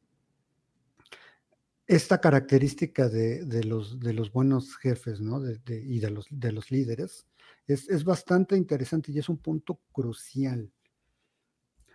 esta 1.87 2.19
característica 2.19 3.07
de, 3.07 3.63
los, 3.63 3.99
de 3.99 4.13
los 4.13 4.31
buenos 4.31 4.75
jefes 4.75 5.21
¿no? 5.21 5.39
y 5.67 5.99
de 5.99 6.09
los, 6.09 6.25
de 6.31 6.51
los 6.51 6.71
líderes 6.71 7.27
es, 7.67 7.87
es, 7.89 8.03
bastante 8.03 8.57
interesante 8.57 9.11
y 9.11 9.19
es 9.19 9.29
un 9.29 9.37
punto 9.37 9.79
crucial. 9.91 10.71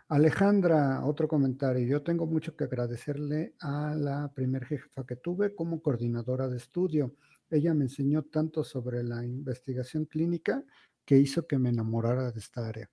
Alejandra, 0.09 1.05
otro 1.05 1.29
comentario. 1.29 1.87
Yo 1.87 2.03
tengo 2.03 2.27
mucho 2.27 2.57
que 2.57 2.65
agradecerle 2.65 3.55
a 3.61 3.95
la 3.97 4.33
primer 4.33 4.65
jefa 4.65 5.05
que 5.05 5.17
tuve 5.17 5.55
como 5.55 5.83
coordinadora 5.83 6.49
de 6.49 6.57
estudio. 6.57 7.15
Ella 7.51 7.75
me 7.75 7.85
enseñó 7.85 8.23
tanto 8.23 8.65
sobre 8.65 9.03
la 9.03 9.25
investigación 9.25 10.07
clínica 10.07 10.65
que 11.05 11.19
hizo 11.19 11.47
que 11.47 11.59
me 11.59 11.71
enamorara 11.71 12.31
de 12.31 12.39
esta 12.39 12.67
área. 12.69 12.91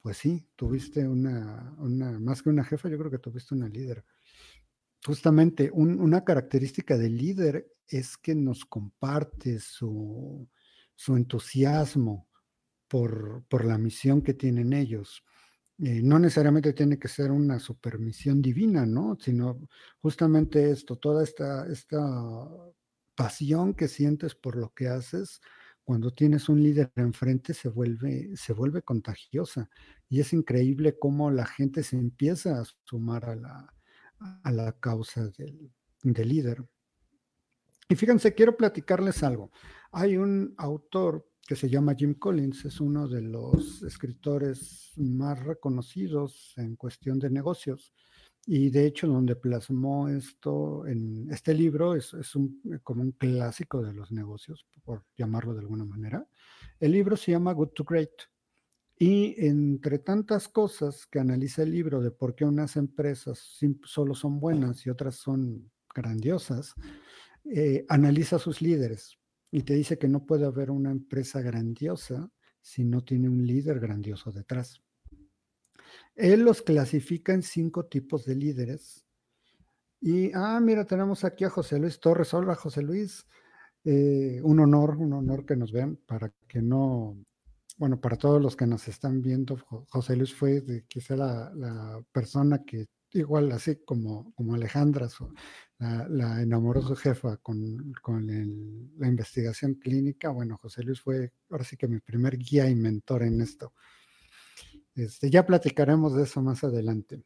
Pues 0.00 0.16
sí, 0.16 0.48
tuviste 0.56 1.06
una, 1.06 1.74
una 1.78 2.18
más 2.18 2.42
que 2.42 2.50
una 2.50 2.64
jefa, 2.64 2.88
yo 2.88 2.98
creo 2.98 3.10
que 3.10 3.18
tuviste 3.18 3.54
una 3.54 3.68
líder. 3.68 4.04
Justamente, 5.04 5.70
una 5.72 6.24
característica 6.24 6.96
del 6.96 7.16
líder 7.16 7.72
es 7.88 8.16
que 8.16 8.34
nos 8.34 8.64
comparte 8.64 9.58
su, 9.58 10.48
entusiasmo 11.08 12.28
por, 12.88 13.44
la 13.64 13.78
misión 13.78 14.22
que 14.22 14.34
tienen 14.34 14.72
ellos. 14.72 15.24
Eh, 15.78 16.00
no 16.02 16.18
necesariamente 16.18 16.72
tiene 16.72 16.98
que 16.98 17.08
ser 17.08 17.32
una 17.32 17.58
supermisión 17.58 18.40
divina, 18.40 18.86
¿no? 18.86 19.16
Sino 19.20 19.60
justamente 20.00 20.70
esto, 20.70 20.96
toda 20.96 21.24
esta, 21.24 21.66
esta 21.66 21.98
pasión 23.22 23.72
que 23.74 23.86
sientes 23.86 24.34
por 24.34 24.56
lo 24.56 24.74
que 24.74 24.88
haces, 24.88 25.40
cuando 25.84 26.10
tienes 26.10 26.48
un 26.48 26.60
líder 26.60 26.90
enfrente 26.96 27.54
se 27.54 27.68
vuelve, 27.68 28.36
se 28.36 28.52
vuelve 28.52 28.82
contagiosa. 28.82 29.70
Y 30.08 30.18
es 30.18 30.32
increíble 30.32 30.98
cómo 30.98 31.30
la 31.30 31.46
gente 31.46 31.84
se 31.84 31.96
empieza 31.96 32.60
a 32.60 32.64
sumar 32.82 33.26
a 33.26 33.36
la, 33.36 33.74
a 34.42 34.50
la 34.50 34.72
causa 34.72 35.28
del, 35.38 35.70
líder. 36.02 36.64
Y 37.88 37.94
fíjense, 37.94 38.34
quiero 38.34 38.56
platicarles 38.56 39.22
algo. 39.22 39.52
Hay 39.92 40.16
un 40.16 40.54
autor 40.58 41.28
que 41.46 41.54
se 41.54 41.70
llama 41.70 41.94
Jim 41.94 42.14
Collins, 42.14 42.64
es 42.64 42.80
uno 42.80 43.06
de 43.06 43.22
los 43.22 43.84
escritores 43.84 44.94
más 44.96 45.38
reconocidos 45.38 46.54
en 46.56 46.74
cuestión 46.74 47.20
de 47.20 47.30
negocios. 47.30 47.94
Y 48.46 48.70
de 48.70 48.86
hecho, 48.86 49.06
donde 49.06 49.36
plasmó 49.36 50.08
esto 50.08 50.86
en 50.86 51.30
este 51.30 51.54
libro 51.54 51.94
es, 51.94 52.12
un, 52.34 52.60
como 52.82 53.02
un 53.02 53.12
clásico 53.12 53.82
de 53.82 53.92
los 53.92 54.10
negocios, 54.10 54.66
por 54.84 55.04
llamarlo 55.16 55.54
de 55.54 55.60
alguna 55.60 55.84
manera. 55.84 56.26
El 56.80 56.92
libro 56.92 57.16
se 57.16 57.32
llama 57.32 57.52
Good 57.52 57.70
to 57.70 57.84
Great. 57.84 58.10
Y 58.98 59.34
entre 59.46 59.98
tantas 59.98 60.48
cosas 60.48 61.06
que 61.06 61.18
analiza 61.18 61.62
el 61.62 61.70
libro 61.70 62.00
de 62.00 62.10
por 62.10 62.34
qué 62.34 62.44
unas 62.44 62.76
empresas 62.76 63.58
solo 63.84 64.14
son 64.14 64.38
buenas 64.38 64.84
y 64.86 64.90
otras 64.90 65.16
son 65.16 65.70
grandiosas, 65.94 66.74
eh, 67.44 67.84
analiza 67.88 68.38
sus 68.38 68.62
líderes 68.62 69.18
y 69.50 69.62
te 69.62 69.74
dice 69.74 69.98
que 69.98 70.08
no 70.08 70.24
puede 70.24 70.46
haber 70.46 70.70
una 70.70 70.90
empresa 70.90 71.40
grandiosa 71.40 72.30
si 72.60 72.84
no 72.84 73.02
tiene 73.02 73.28
un 73.28 73.46
líder 73.46 73.80
grandioso 73.80 74.30
detrás. 74.30 74.80
Él 76.14 76.42
los 76.42 76.62
clasifica 76.62 77.32
en 77.32 77.42
cinco 77.42 77.86
tipos 77.86 78.24
de 78.24 78.36
líderes. 78.36 79.06
Y, 80.00 80.32
ah, 80.34 80.60
mira, 80.60 80.84
tenemos 80.84 81.24
aquí 81.24 81.44
a 81.44 81.50
José 81.50 81.78
Luis 81.78 82.00
Torres. 82.00 82.34
Hola, 82.34 82.54
José 82.54 82.82
Luis. 82.82 83.26
Eh, 83.84 84.40
un 84.42 84.60
honor, 84.60 84.96
un 84.96 85.12
honor 85.12 85.44
que 85.44 85.56
nos 85.56 85.72
vean 85.72 85.96
para 86.06 86.32
que 86.48 86.62
no 86.62 87.16
bueno, 87.78 88.00
para 88.00 88.16
todos 88.16 88.40
los 88.40 88.54
que 88.54 88.66
nos 88.66 88.86
están 88.88 89.22
viendo, 89.22 89.56
José 89.88 90.14
Luis 90.16 90.32
fue 90.34 90.84
quizá 90.86 91.16
la, 91.16 92.00
persona 92.12 92.62
que, 92.64 92.86
igual 93.10 93.50
así 93.52 93.76
como, 93.84 94.32
como 94.34 94.54
Alejandra, 94.54 95.08
la, 95.78 96.42
enamoró 96.42 96.82
su 96.82 96.94
jefa 96.94 97.38
con, 97.38 97.92
la 98.98 99.08
investigación 99.08 99.74
clínica. 99.74 100.30
Bueno, 100.30 100.58
José 100.58 100.84
Luis 100.84 101.00
fue 101.00 101.32
ahora 101.50 101.64
sí 101.64 101.76
que 101.76 101.88
mi 101.88 101.98
primer 102.00 102.38
guía 102.38 102.68
y 102.68 102.74
mentor 102.74 103.24
en 103.24 103.40
esto. 103.40 103.74
Este, 104.94 105.30
ya 105.30 105.46
platicaremos 105.46 106.14
de 106.14 106.24
eso 106.24 106.42
más 106.42 106.64
adelante. 106.64 107.22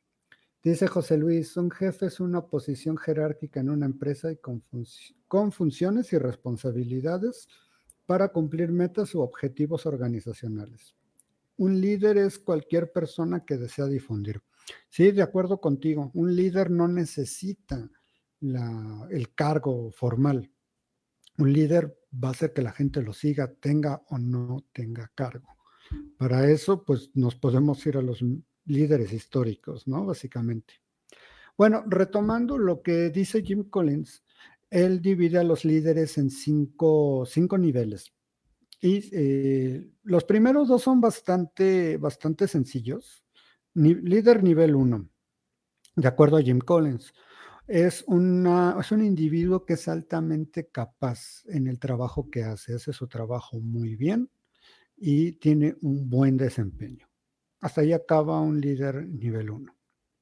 Dice 0.62 0.88
José 0.88 1.16
Luis, 1.16 1.56
un 1.56 1.70
jefe 1.70 2.06
es 2.06 2.18
una 2.20 2.46
posición 2.46 2.96
jerárquica 2.96 3.60
en 3.60 3.70
una 3.70 3.86
empresa 3.86 4.32
y 4.32 4.36
con, 4.36 4.64
con 5.28 5.52
funciones 5.52 6.12
y 6.12 6.18
responsabilidades 6.18 7.48
para 8.04 8.28
cumplir 8.28 8.72
metas 8.72 9.14
u 9.14 9.20
objetivos 9.20 9.86
organizacionales. 9.86 10.96
Un 11.56 11.80
líder 11.80 12.18
es 12.18 12.38
cualquier 12.38 12.92
persona 12.92 13.44
que 13.44 13.56
desea 13.56 13.86
difundir. 13.86 14.42
Sí, 14.88 15.10
de 15.12 15.22
acuerdo 15.22 15.60
contigo, 15.60 16.10
un 16.14 16.34
líder 16.34 16.70
no 16.70 16.88
necesita 16.88 17.88
el 18.40 19.34
cargo 19.34 19.90
formal. 19.92 20.50
Un 21.38 21.52
líder 21.52 21.98
va 22.12 22.28
a 22.28 22.30
hacer 22.32 22.52
que 22.52 22.62
la 22.62 22.72
gente 22.72 23.02
lo 23.02 23.12
siga, 23.12 23.52
tenga 23.52 24.02
o 24.08 24.18
no 24.18 24.64
tenga 24.72 25.10
cargo. 25.14 25.55
Para 26.18 26.50
eso, 26.50 26.84
pues 26.84 27.10
nos 27.14 27.34
podemos 27.34 27.84
ir 27.86 27.96
a 27.96 28.02
los 28.02 28.24
líderes 28.64 29.12
históricos, 29.12 29.86
¿no? 29.86 30.04
Básicamente. 30.06 30.74
Bueno, 31.56 31.84
retomando 31.86 32.58
lo 32.58 32.82
que 32.82 33.10
dice 33.10 33.42
Jim 33.42 33.64
Collins, 33.70 34.22
él 34.70 35.00
divide 35.00 35.38
a 35.38 35.44
los 35.44 35.64
líderes 35.64 36.18
en 36.18 36.30
cinco, 36.30 37.24
niveles. 37.58 38.12
Y 38.80 39.08
eh, 39.12 39.90
los 40.02 40.24
primeros 40.24 40.68
dos 40.68 40.82
son 40.82 41.00
bastante, 41.00 41.96
bastante 41.96 42.46
sencillos. 42.46 43.24
líder 43.74 44.42
nivel 44.42 44.74
uno, 44.74 45.08
de 45.94 46.08
acuerdo 46.08 46.36
a 46.36 46.42
Jim 46.42 46.58
Collins, 46.58 47.12
es, 47.66 48.04
una, 48.06 48.76
es 48.78 48.92
un 48.92 49.04
individuo 49.04 49.64
que 49.64 49.74
es 49.74 49.88
altamente 49.88 50.68
capaz 50.68 51.42
en 51.46 51.66
el 51.66 51.78
trabajo 51.78 52.30
que 52.30 52.44
hace, 52.44 52.74
hace 52.74 52.92
su 52.92 53.08
trabajo 53.08 53.58
muy 53.60 53.96
bien 53.96 54.30
y 54.96 55.32
tiene 55.32 55.76
un 55.82 56.08
buen 56.08 56.36
desempeño. 56.36 57.06
Hasta 57.60 57.80
ahí 57.80 57.92
acaba 57.92 58.40
un 58.40 58.60
líder 58.60 59.06
nivel 59.06 59.50
1, 59.50 59.74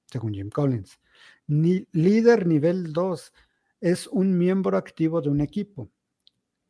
según 0.06 0.34
Jim 0.34 0.50
Collins. 0.50 0.98
Líder 1.46 2.46
nivel 2.46 2.92
2 2.92 3.32
es 3.80 4.06
un 4.06 4.36
miembro 4.36 4.76
activo 4.76 5.20
de 5.20 5.28
un 5.28 5.40
equipo. 5.40 5.90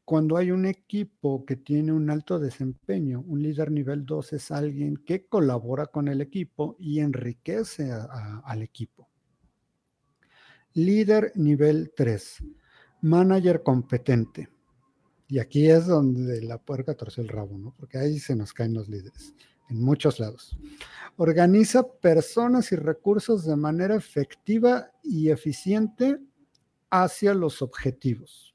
Cuando 0.05 0.37
hay 0.37 0.51
un 0.51 0.67
equipo 0.67 1.47
que 1.47 1.57
tiene 1.57 1.93
un 1.93 2.11
alto 2.11 2.39
desempeño, 2.39 3.23
un 3.23 3.43
líder 3.43 3.71
nivel 3.71 4.05
2 4.05 4.35
es 4.35 4.51
alguien 4.51 4.97
que 4.99 5.27
colabora 5.27 5.87
con 5.87 6.09
el 6.09 6.21
equipo 6.21 6.77
y 6.79 7.01
enriquece 7.01 7.91
al 7.91 8.63
equipo. 8.63 9.09
Líder 10.75 11.33
nivel 11.37 11.93
3, 11.97 12.45
manager 13.03 13.63
competente. 13.63 14.49
Y 15.35 15.41
aquí 15.41 15.69
es 15.69 15.89
donde 15.89 16.43
la 16.43 16.59
puerca 16.59 16.95
torce 16.95 17.21
el 17.21 17.27
rabo, 17.27 17.59
¿no? 17.59 17.75
Porque 17.77 17.99
ahí 17.99 18.21
se 18.21 18.37
nos 18.37 18.53
caen 18.53 18.73
los 18.73 18.89
líderes, 18.89 19.35
en 19.69 19.83
muchos 19.83 20.21
lados. 20.21 20.57
Organiza 21.17 21.83
personas 21.83 22.71
y 22.71 22.77
recursos 22.77 23.45
de 23.45 23.57
manera 23.57 23.97
efectiva 23.97 24.93
y 25.03 25.31
eficiente 25.31 26.21
hacia 26.89 27.35
los 27.35 27.63
objetivos. 27.63 28.55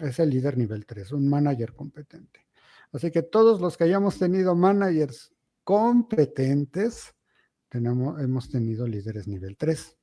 Es 0.00 0.18
el 0.20 0.30
líder 0.30 0.56
nivel 0.56 0.86
3, 0.86 1.12
un 1.12 1.28
manager 1.28 1.74
competente. 1.74 2.46
Así 2.90 3.10
que 3.10 3.22
todos 3.22 3.60
los 3.60 3.76
que 3.76 3.84
hayamos 3.84 4.18
tenido 4.18 4.54
managers 4.54 5.34
competentes, 5.64 7.14
tenemos, 7.68 8.18
hemos 8.22 8.48
tenido 8.48 8.86
líderes 8.86 9.28
nivel 9.28 9.58
3. 9.58 9.98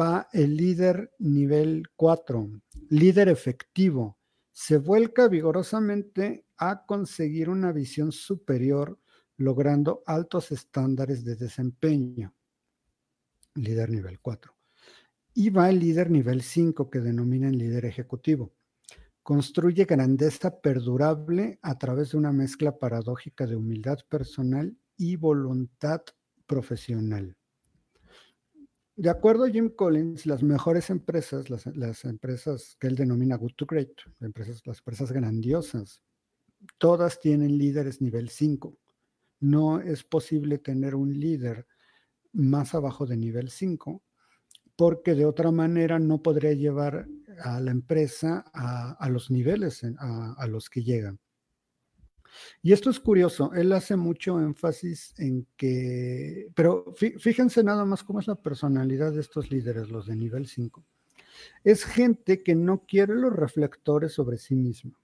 Va 0.00 0.30
el 0.32 0.56
líder 0.56 1.12
nivel 1.18 1.82
4, 1.94 2.48
líder 2.88 3.28
efectivo. 3.28 4.17
Se 4.60 4.76
vuelca 4.76 5.28
vigorosamente 5.28 6.44
a 6.56 6.84
conseguir 6.84 7.48
una 7.48 7.70
visión 7.70 8.10
superior, 8.10 8.98
logrando 9.36 10.02
altos 10.04 10.50
estándares 10.50 11.24
de 11.24 11.36
desempeño. 11.36 12.34
Líder 13.54 13.88
nivel 13.88 14.18
4. 14.18 14.52
Y 15.34 15.50
va 15.50 15.70
el 15.70 15.78
líder 15.78 16.10
nivel 16.10 16.42
5, 16.42 16.90
que 16.90 16.98
denominan 16.98 17.56
líder 17.56 17.84
ejecutivo. 17.84 18.52
Construye 19.22 19.84
grandeza 19.84 20.60
perdurable 20.60 21.60
a 21.62 21.78
través 21.78 22.10
de 22.10 22.18
una 22.18 22.32
mezcla 22.32 22.76
paradójica 22.78 23.46
de 23.46 23.54
humildad 23.54 24.00
personal 24.08 24.76
y 24.96 25.14
voluntad 25.14 26.02
profesional. 26.48 27.37
De 28.98 29.10
acuerdo 29.10 29.44
a 29.44 29.48
Jim 29.48 29.68
Collins, 29.68 30.26
las 30.26 30.42
mejores 30.42 30.90
empresas, 30.90 31.50
las, 31.50 32.04
empresas 32.04 32.76
que 32.80 32.88
él 32.88 32.96
denomina 32.96 33.36
good 33.36 33.52
to 33.54 33.64
great, 33.64 33.92
las 34.18 34.80
empresas 34.80 35.12
grandiosas, 35.12 36.02
todas 36.78 37.20
tienen 37.20 37.58
líderes 37.58 38.02
nivel 38.02 38.28
5. 38.28 38.76
No 39.38 39.78
es 39.78 40.02
posible 40.02 40.58
tener 40.58 40.96
un 40.96 41.16
líder 41.16 41.68
más 42.32 42.74
abajo 42.74 43.06
de 43.06 43.16
nivel 43.16 43.50
5 43.50 44.02
porque 44.74 45.14
de 45.14 45.26
otra 45.26 45.52
manera 45.52 46.00
no 46.00 46.20
podría 46.20 46.54
llevar 46.54 47.06
a 47.44 47.60
la 47.60 47.70
empresa 47.70 48.46
a, 48.52 49.08
los 49.10 49.30
niveles 49.30 49.84
a, 50.00 50.44
los 50.48 50.68
que 50.68 50.82
llegan. 50.82 51.20
Y 52.62 52.72
esto 52.72 52.90
es 52.90 53.00
curioso, 53.00 53.52
él 53.54 53.72
hace 53.72 53.96
mucho 53.96 54.40
énfasis 54.40 55.14
en 55.18 55.46
que, 55.56 56.48
pero 56.54 56.94
fíjense 56.94 57.62
nada 57.62 57.84
más 57.84 58.04
cómo 58.04 58.20
es 58.20 58.26
la 58.26 58.36
personalidad 58.36 59.12
de 59.12 59.20
estos 59.20 59.50
líderes, 59.50 59.88
los 59.88 60.06
de 60.06 60.16
nivel 60.16 60.46
5. 60.46 60.84
Es 61.64 61.84
gente 61.84 62.42
que 62.42 62.54
no 62.54 62.84
quiere 62.86 63.14
los 63.14 63.32
reflectores 63.32 64.12
sobre 64.12 64.38
sí 64.38 64.54
misma, 64.56 64.98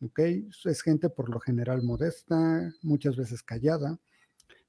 ¿ok? 0.00 0.20
Es 0.64 0.82
gente 0.82 1.08
por 1.08 1.30
lo 1.30 1.40
general 1.40 1.82
modesta, 1.82 2.72
muchas 2.82 3.16
veces 3.16 3.42
callada, 3.42 3.98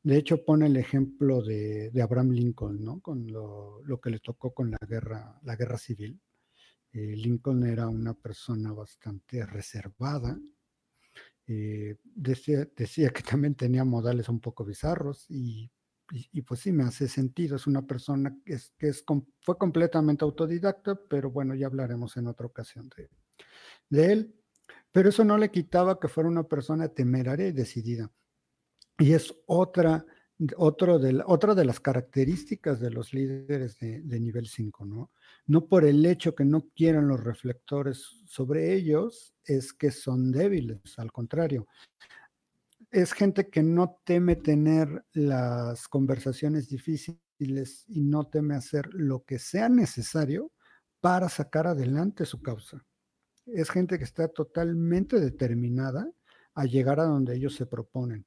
de 0.08 0.16
hecho, 0.16 0.46
pone 0.46 0.68
el 0.68 0.78
ejemplo 0.78 1.42
de, 1.42 1.92
Abraham 2.02 2.32
Lincoln, 2.32 2.82
¿no? 2.82 3.02
Con 3.02 3.30
lo, 3.30 3.84
que 4.02 4.10
le 4.10 4.20
tocó 4.20 4.54
con 4.54 4.72
la 4.72 4.78
guerra, 4.88 5.38
la 5.44 5.58
guerra 5.58 5.78
civil. 5.78 6.22
Eh, 6.94 7.16
Lincoln 7.18 7.66
era 7.66 7.90
una 7.90 8.14
persona 8.14 8.72
bastante 8.72 9.46
reservada. 9.46 10.40
Eh, 11.48 11.96
decía, 12.04 12.66
que 12.76 13.24
también 13.24 13.56
tenía 13.56 13.86
modales 13.86 14.28
un 14.28 14.42
poco 14.42 14.66
bizarros 14.66 15.26
y, 15.30 15.72
pues 16.46 16.60
sí, 16.60 16.72
me 16.72 16.84
hace 16.84 17.08
sentido. 17.08 17.56
Es 17.56 17.68
una 17.68 17.86
persona 17.88 18.38
que, 18.46 18.54
es, 18.54 18.74
que 18.78 18.92
fue 19.42 19.58
completamente 19.58 20.26
autodidacta, 20.26 21.00
pero 21.10 21.32
bueno, 21.32 21.56
ya 21.56 21.68
hablaremos 21.68 22.18
en 22.18 22.28
otra 22.28 22.48
ocasión 22.48 22.90
de 23.90 24.12
él. 24.12 24.36
Pero 24.92 25.10
eso 25.10 25.24
no 25.24 25.38
le 25.38 25.52
quitaba 25.52 26.00
que 26.00 26.08
fuera 26.08 26.30
una 26.30 26.44
persona 26.44 26.90
temeraria 26.90 27.48
y 27.48 27.52
decidida. 27.52 28.12
Y 29.00 29.14
es 29.14 29.34
otra, 29.46 30.06
otro 30.56 31.00
de, 31.00 31.24
otra 31.26 31.56
de 31.56 31.66
las 31.66 31.80
características 31.80 32.80
de 32.80 32.92
los 32.92 33.14
líderes 33.14 33.78
de, 33.80 34.20
nivel 34.20 34.48
5, 34.48 34.86
¿no? 34.86 35.12
No 35.48 35.68
por 35.68 35.84
el 35.86 36.06
hecho 36.06 36.36
que 36.36 36.46
no 36.46 36.70
quieran 36.76 37.08
los 37.08 37.24
reflectores 37.24 38.22
sobre 38.28 38.74
ellos, 38.74 39.34
es 39.44 39.74
que 39.74 39.92
son 39.92 40.32
débiles, 40.32 41.00
al 41.00 41.12
contrario. 41.12 41.68
Es 42.92 43.14
gente 43.14 43.50
que 43.50 43.64
no 43.64 44.00
teme 44.04 44.36
tener 44.36 45.06
las 45.14 45.88
conversaciones 45.88 46.70
difíciles 46.70 47.86
y 47.88 48.04
no 48.04 48.28
teme 48.28 48.56
hacer 48.56 48.90
lo 48.94 49.24
que 49.24 49.40
sea 49.40 49.70
necesario 49.70 50.52
para 51.02 51.30
sacar 51.30 51.68
adelante 51.68 52.26
su 52.26 52.42
causa. 52.42 52.86
Es 53.46 53.70
gente 53.70 53.98
que 53.98 54.04
está 54.04 54.28
totalmente 54.28 55.20
determinada 55.20 56.12
a 56.54 56.66
llegar 56.66 57.00
a 57.00 57.06
donde 57.06 57.36
ellos 57.36 57.56
se 57.56 57.66
proponen 57.66 58.27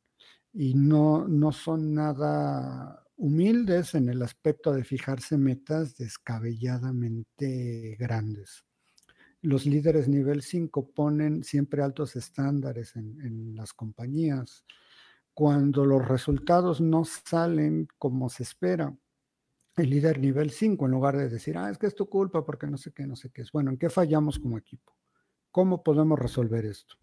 y 0.52 0.74
no, 0.74 1.26
no 1.28 1.52
son 1.52 1.94
nada 1.94 3.04
humildes 3.16 3.94
en 3.94 4.08
el 4.08 4.22
aspecto 4.22 4.72
de 4.72 4.84
fijarse 4.84 5.36
metas 5.36 5.96
descabelladamente 5.96 7.96
grandes. 7.98 8.64
Los 9.42 9.66
líderes 9.66 10.08
nivel 10.08 10.42
5 10.42 10.90
ponen 10.90 11.44
siempre 11.44 11.82
altos 11.82 12.16
estándares 12.16 12.96
en, 12.96 13.20
en, 13.20 13.54
las 13.54 13.72
compañías. 13.72 14.64
Cuando 15.34 15.84
los 15.84 16.06
resultados 16.06 16.80
no 16.80 17.04
salen 17.04 17.88
como 17.98 18.28
se 18.28 18.42
espera, 18.42 18.94
el 19.76 19.90
líder 19.90 20.18
nivel 20.18 20.50
5, 20.50 20.86
en 20.86 20.90
lugar 20.90 21.16
de 21.16 21.28
decir, 21.28 21.56
ah, 21.56 21.70
es 21.70 21.78
que 21.78 21.86
es 21.86 21.94
tu 21.94 22.08
culpa 22.08 22.44
porque 22.44 22.66
no 22.66 22.76
sé 22.76 22.92
qué, 22.92 23.06
no 23.06 23.16
sé 23.16 23.30
qué 23.30 23.42
es. 23.42 23.52
Bueno, 23.52 23.70
¿en 23.70 23.78
qué 23.78 23.88
fallamos 23.88 24.38
como 24.38 24.58
equipo? 24.58 24.94
¿Cómo 25.50 25.82
podemos 25.82 26.18
resolver 26.18 26.66
esto? 26.66 26.96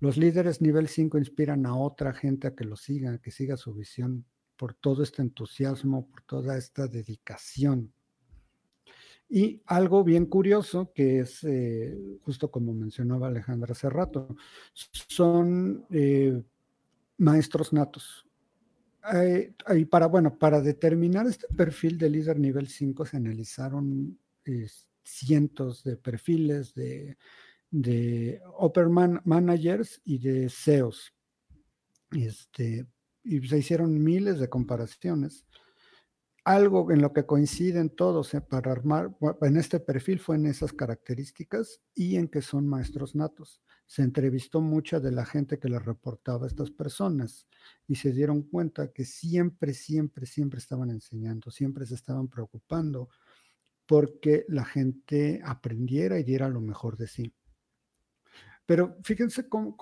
Los 0.00 0.16
líderes 0.16 0.60
nivel 0.60 0.88
5 0.88 1.18
inspiran 1.18 1.66
a 1.66 1.74
otra 1.74 2.12
gente 2.12 2.48
a 2.48 2.54
que 2.54 2.64
lo 2.64 2.76
siga, 2.76 3.18
que 3.18 3.30
siga 3.30 3.56
su 3.56 3.74
visión 3.74 4.24
por 4.56 4.74
todo 4.74 5.02
este 5.02 5.22
entusiasmo, 5.22 6.08
por 6.08 6.22
toda 6.22 6.56
esta 6.56 6.86
dedicación. 6.86 7.92
Y 9.28 9.60
algo 9.66 10.04
bien 10.04 10.26
curioso, 10.26 10.92
que 10.94 11.20
es 11.20 11.44
eh, 11.44 11.96
justo 12.22 12.50
como 12.50 12.72
mencionaba 12.72 13.28
Alejandra 13.28 13.72
hace 13.72 13.90
rato, 13.90 14.36
son 14.72 15.84
eh, 15.90 16.42
maestros 17.18 17.72
natos. 17.72 18.26
y 19.76 19.84
para, 19.86 20.06
bueno, 20.06 20.38
para 20.38 20.60
determinar 20.60 21.26
este 21.26 21.46
perfil 21.48 21.98
de 21.98 22.10
líder 22.10 22.38
nivel 22.38 22.68
5 22.68 23.04
se 23.04 23.16
analizaron 23.16 24.18
eh, 24.44 24.66
cientos 25.02 25.84
de 25.84 25.96
perfiles 25.96 26.74
de 26.74 27.16
de 27.70 28.40
Upper 28.58 28.88
Managers 28.88 30.00
y 30.04 30.18
de 30.18 30.48
SEOs. 30.48 31.12
Este, 32.12 32.86
y 33.22 33.46
se 33.46 33.58
hicieron 33.58 34.02
miles 34.02 34.38
de 34.38 34.48
comparaciones. 34.48 35.44
Algo 36.44 36.90
en 36.90 37.02
lo 37.02 37.12
que 37.12 37.26
coinciden 37.26 37.90
todos 37.90 38.32
eh, 38.32 38.40
para 38.40 38.72
armar, 38.72 39.14
en 39.42 39.56
este 39.58 39.80
perfil 39.80 40.18
fue 40.18 40.36
en 40.36 40.46
esas 40.46 40.72
características 40.72 41.82
y 41.94 42.16
en 42.16 42.28
que 42.28 42.40
son 42.40 42.66
maestros 42.66 43.14
natos. 43.14 43.60
Se 43.86 44.02
entrevistó 44.02 44.62
mucha 44.62 44.98
de 44.98 45.12
la 45.12 45.26
gente 45.26 45.58
que 45.58 45.68
le 45.68 45.78
reportaba 45.78 46.44
a 46.44 46.48
estas 46.48 46.70
personas 46.70 47.46
y 47.86 47.96
se 47.96 48.12
dieron 48.12 48.42
cuenta 48.42 48.92
que 48.92 49.04
siempre, 49.04 49.74
siempre, 49.74 50.24
siempre 50.24 50.58
estaban 50.58 50.88
enseñando, 50.90 51.50
siempre 51.50 51.84
se 51.84 51.96
estaban 51.96 52.28
preocupando 52.28 53.10
porque 53.86 54.46
la 54.48 54.64
gente 54.64 55.40
aprendiera 55.44 56.18
y 56.18 56.24
diera 56.24 56.48
lo 56.48 56.60
mejor 56.60 56.96
de 56.96 57.08
sí. 57.08 57.34
Pero 58.68 58.98
fíjense 59.02 59.48
cómo, 59.48 59.74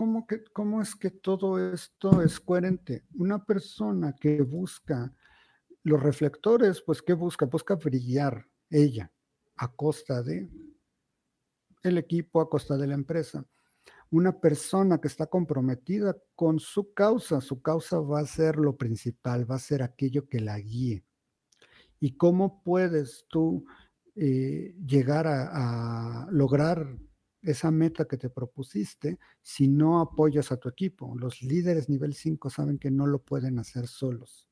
cómo 0.52 0.80
es 0.80 0.94
que 0.94 1.10
todo 1.10 1.58
esto 1.72 2.22
es 2.22 2.38
coherente. 2.38 3.04
Una 3.16 3.44
persona 3.44 4.14
que 4.14 4.42
busca 4.42 5.12
los 5.82 6.00
reflectores, 6.00 6.82
pues 6.82 7.02
¿qué 7.02 7.12
busca? 7.12 7.46
Busca 7.46 7.74
brillar 7.74 8.46
ella 8.70 9.10
a 9.56 9.74
costa 9.74 10.22
de 10.22 10.48
el 11.82 11.98
equipo, 11.98 12.40
a 12.40 12.48
costa 12.48 12.76
de 12.76 12.86
la 12.86 12.94
empresa. 12.94 13.44
Una 14.08 14.40
persona 14.40 15.00
que 15.00 15.08
está 15.08 15.26
comprometida 15.26 16.16
con 16.36 16.60
su 16.60 16.94
causa, 16.94 17.40
su 17.40 17.60
causa 17.60 17.98
va 17.98 18.20
a 18.20 18.26
ser 18.26 18.54
lo 18.54 18.76
principal, 18.76 19.50
va 19.50 19.56
a 19.56 19.58
ser 19.58 19.82
aquello 19.82 20.28
que 20.28 20.38
la 20.38 20.60
guíe. 20.60 21.02
¿Y 21.98 22.16
cómo 22.16 22.62
puedes 22.62 23.26
tú 23.28 23.66
eh, 24.14 24.76
llegar 24.86 25.26
a 25.26 26.28
lograr 26.30 26.86
esa 27.46 27.70
meta 27.70 28.06
que 28.06 28.16
te 28.16 28.28
propusiste 28.28 29.18
si 29.40 29.68
no 29.68 30.00
apoyas 30.00 30.50
a 30.50 30.56
tu 30.56 30.68
equipo. 30.68 31.14
Los 31.16 31.42
líderes 31.42 31.88
nivel 31.88 32.14
5 32.14 32.50
saben 32.50 32.78
que 32.78 32.90
no 32.90 33.06
lo 33.06 33.20
pueden 33.20 33.58
hacer 33.58 33.86
solos 33.86 34.48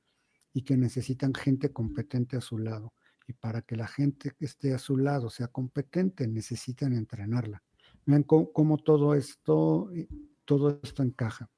y 0.52 0.62
que 0.62 0.76
necesitan 0.76 1.34
gente 1.34 1.72
competente 1.72 2.36
a 2.36 2.40
su 2.40 2.58
lado. 2.58 2.94
Y 3.26 3.32
para 3.32 3.62
que 3.62 3.74
la 3.74 3.88
gente 3.88 4.30
que 4.38 4.44
esté 4.44 4.74
a 4.74 4.78
su 4.78 4.96
lado 4.96 5.28
sea 5.28 5.48
competente, 5.48 6.28
necesitan 6.28 6.92
entrenarla. 6.92 7.62
Vean 8.06 8.22
cómo, 8.22 8.76
todo 8.78 9.14
esto, 9.14 9.90
todo 10.44 10.78
esto 10.82 11.02
encaja. 11.02 11.50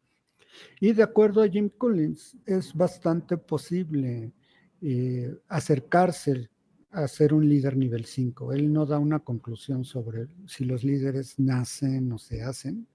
Y 0.81 0.93
de 0.95 1.03
acuerdo 1.03 1.43
a 1.43 1.49
Jim 1.49 1.69
Collins, 1.69 2.37
es 2.47 2.73
bastante 2.73 3.37
posible 3.37 4.33
eh, 4.81 5.37
acercarse 5.49 6.49
a 6.91 7.09
ser 7.09 7.35
un 7.35 7.49
líder 7.49 7.77
nivel 7.77 8.05
5. 8.05 8.53
Él 8.53 8.73
no 8.73 8.87
da 8.87 8.99
una 8.99 9.21
conclusión 9.21 9.85
sobre 9.85 10.29
si 10.47 10.65
los 10.65 10.85
líderes 10.85 11.39
nacen 11.39 12.13
o 12.13 12.19
se 12.19 12.43
hacen, 12.43 12.89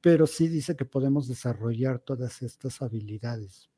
pero 0.00 0.26
sí 0.26 0.48
dice 0.48 0.76
que 0.76 0.84
podemos 0.84 1.28
desarrollar 1.28 2.00
todas 2.00 2.42
estas 2.42 2.82
habilidades 2.82 3.70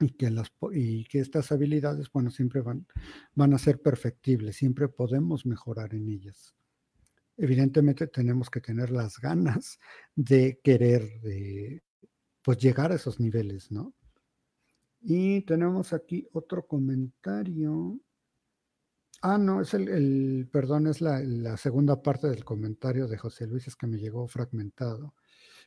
y 0.00 0.10
que, 0.10 0.30
las, 0.30 0.52
y 0.72 1.04
que 1.04 1.20
estas 1.20 1.52
habilidades, 1.52 2.10
bueno, 2.10 2.30
siempre 2.30 2.62
van, 2.62 2.86
van 3.34 3.52
a 3.54 3.58
ser 3.58 3.80
perfectibles, 3.82 4.56
siempre 4.56 4.88
podemos 4.88 5.44
mejorar 5.46 5.94
en 5.94 6.08
ellas. 6.08 6.54
evidentemente 7.36 8.06
tenemos 8.06 8.50
que 8.50 8.60
tener 8.60 8.90
las 8.90 9.18
ganas 9.18 9.78
de 10.16 10.60
querer 10.62 11.20
de, 11.22 11.82
pues 12.42 12.58
llegar 12.58 12.92
a 12.92 12.96
esos 12.96 13.20
niveles, 13.20 13.70
¿no? 13.70 13.94
Y 15.00 15.42
tenemos 15.42 15.92
aquí 15.92 16.28
otro 16.32 16.66
comentario. 16.66 17.98
Ah, 19.22 19.36
no, 19.36 19.60
es 19.60 19.74
el, 19.74 20.48
perdón, 20.50 20.86
es 20.86 21.02
la, 21.02 21.20
la, 21.20 21.56
segunda 21.58 22.00
parte 22.02 22.28
del 22.28 22.44
comentario 22.44 23.06
de 23.06 23.18
José 23.18 23.46
Luis, 23.46 23.66
es 23.66 23.76
que 23.76 23.86
me 23.86 23.98
llegó 23.98 24.26
fragmentado. 24.26 25.14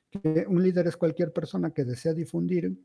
Que 0.10 0.46
un 0.48 0.64
líder 0.64 0.88
es 0.88 0.98
cualquier 0.98 1.32
persona 1.32 1.72
que 1.72 1.86
desea 1.86 2.14
difundir 2.14 2.76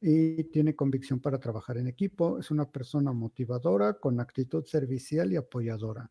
y 0.00 0.42
tiene 0.44 0.74
convicción 0.74 1.20
para 1.20 1.38
trabajar 1.38 1.78
en 1.78 1.86
equipo, 1.86 2.40
es 2.40 2.50
una 2.50 2.68
persona 2.68 3.12
motivadora, 3.12 3.94
con 3.94 4.18
actitud 4.18 4.64
servicial 4.64 5.32
y 5.32 5.36
apoyadora. 5.36 6.10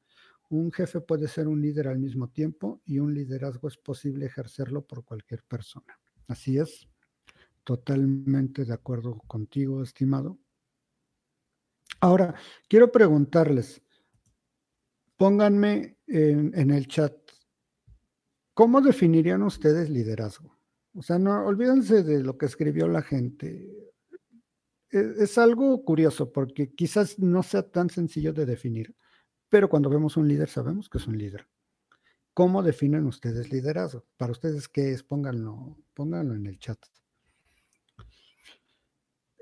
Un 0.49 0.71
jefe 0.71 1.01
puede 1.01 1.27
ser 1.27 1.49
un 1.49 1.61
líder 1.61 1.89
al 1.89 1.99
mismo 1.99 2.29
tiempo 2.29 2.81
y 2.85 2.99
un 2.99 3.13
liderazgo 3.13 3.67
es 3.67 3.77
posible 3.77 4.25
ejercerlo 4.25 4.85
por 4.85 5.03
cualquier 5.03 5.43
persona. 5.43 5.99
Así 6.29 6.57
es, 6.57 6.87
totalmente 7.65 8.63
de 8.63 8.73
acuerdo 8.73 9.17
contigo, 9.27 9.83
estimado. 9.83 10.37
Ahora, 12.01 12.33
quiero 12.67 12.91
preguntarles, 12.91 13.79
pónganme 15.17 15.97
en, 16.07 16.71
el 16.71 16.87
chat, 16.87 17.13
¿cómo 18.55 18.81
definirían 18.81 19.43
ustedes 19.43 19.87
liderazgo? 19.87 20.57
O 20.95 21.03
sea, 21.03 21.19
no 21.19 21.45
olvídense 21.45 22.01
de 22.01 22.23
lo 22.23 22.39
que 22.39 22.47
escribió 22.47 22.87
la 22.87 23.03
gente. 23.03 23.93
E, 24.89 25.13
es, 25.19 25.37
algo 25.37 25.85
curioso 25.85 26.31
porque 26.31 26.73
quizás 26.73 27.19
no 27.19 27.43
sea 27.43 27.69
tan 27.69 27.91
sencillo 27.91 28.33
de 28.33 28.47
definir, 28.47 28.95
pero 29.47 29.69
cuando 29.69 29.91
vemos 29.91 30.17
un 30.17 30.27
líder 30.27 30.49
sabemos 30.49 30.89
que 30.89 30.97
es 30.97 31.05
un 31.05 31.19
líder. 31.19 31.47
¿Cómo 32.33 32.63
definen 32.63 33.05
ustedes 33.05 33.51
liderazgo? 33.51 34.05
Para 34.17 34.31
ustedes, 34.31 34.67
¿qué 34.67 34.91
es? 34.91 35.03
Pónganlo, 35.03 35.77
pónganlo 35.93 36.33
en 36.33 36.47
el 36.47 36.57
chat. 36.57 36.79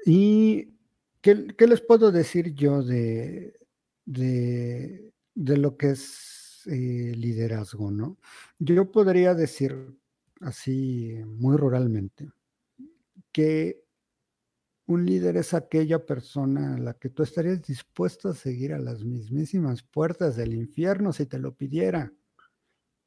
¿Y 0.05 0.78
qué, 1.21 1.67
les 1.67 1.81
puedo 1.81 2.11
decir 2.11 2.53
yo 2.53 2.83
de, 2.83 3.53
de, 4.05 5.11
lo 5.35 5.77
que 5.77 5.91
es 5.91 6.63
eh, 6.67 7.13
liderazgo? 7.15 7.91
¿no? 7.91 8.17
Yo 8.59 8.91
podría 8.91 9.33
decir 9.33 9.97
así 10.41 11.21
muy 11.25 11.57
ruralmente, 11.57 12.31
que 13.31 13.83
un 14.89 15.05
líder 15.05 15.37
es 15.37 15.53
aquella 15.53 16.05
persona 16.05 16.75
a 16.75 16.79
la 16.79 16.93
que 16.95 17.09
tú 17.09 17.21
estarías 17.21 17.61
dispuesto 17.61 18.29
a 18.29 18.33
seguir 18.33 18.73
a 18.73 18.79
las 18.79 19.03
mismísimas 19.03 19.83
puertas 19.83 20.35
del 20.35 20.55
infierno 20.55 21.13
si 21.13 21.27
te 21.27 21.37
lo 21.37 21.53
pidiera. 21.55 22.11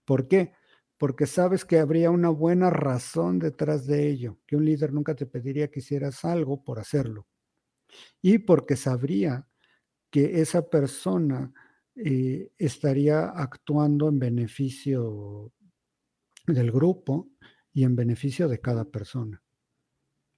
¿Por 0.04 0.28
qué? 0.28 0.52
Porque 0.96 1.26
sabes 1.26 1.64
que 1.64 1.80
habría 1.80 2.10
una 2.12 2.28
buena 2.28 2.70
razón 2.70 3.40
detrás 3.40 3.86
de 3.86 4.08
ello, 4.08 4.38
que 4.46 4.54
un 4.56 4.64
líder 4.64 4.92
nunca 4.92 5.16
te 5.16 5.26
pediría 5.26 5.72
que 5.72 5.80
hicieras 5.80 6.24
algo 6.24 6.62
por 6.62 6.78
hacerlo. 6.78 7.26
Y 8.20 8.38
porque 8.38 8.76
sabría 8.76 9.48
que 10.10 10.40
esa 10.40 10.68
persona 10.68 11.52
eh, 11.94 12.52
estaría 12.58 13.30
actuando 13.30 14.08
en 14.08 14.18
beneficio 14.18 15.52
del 16.46 16.70
grupo 16.70 17.30
y 17.72 17.84
en 17.84 17.96
beneficio 17.96 18.48
de 18.48 18.60
cada 18.60 18.84
persona. 18.84 19.42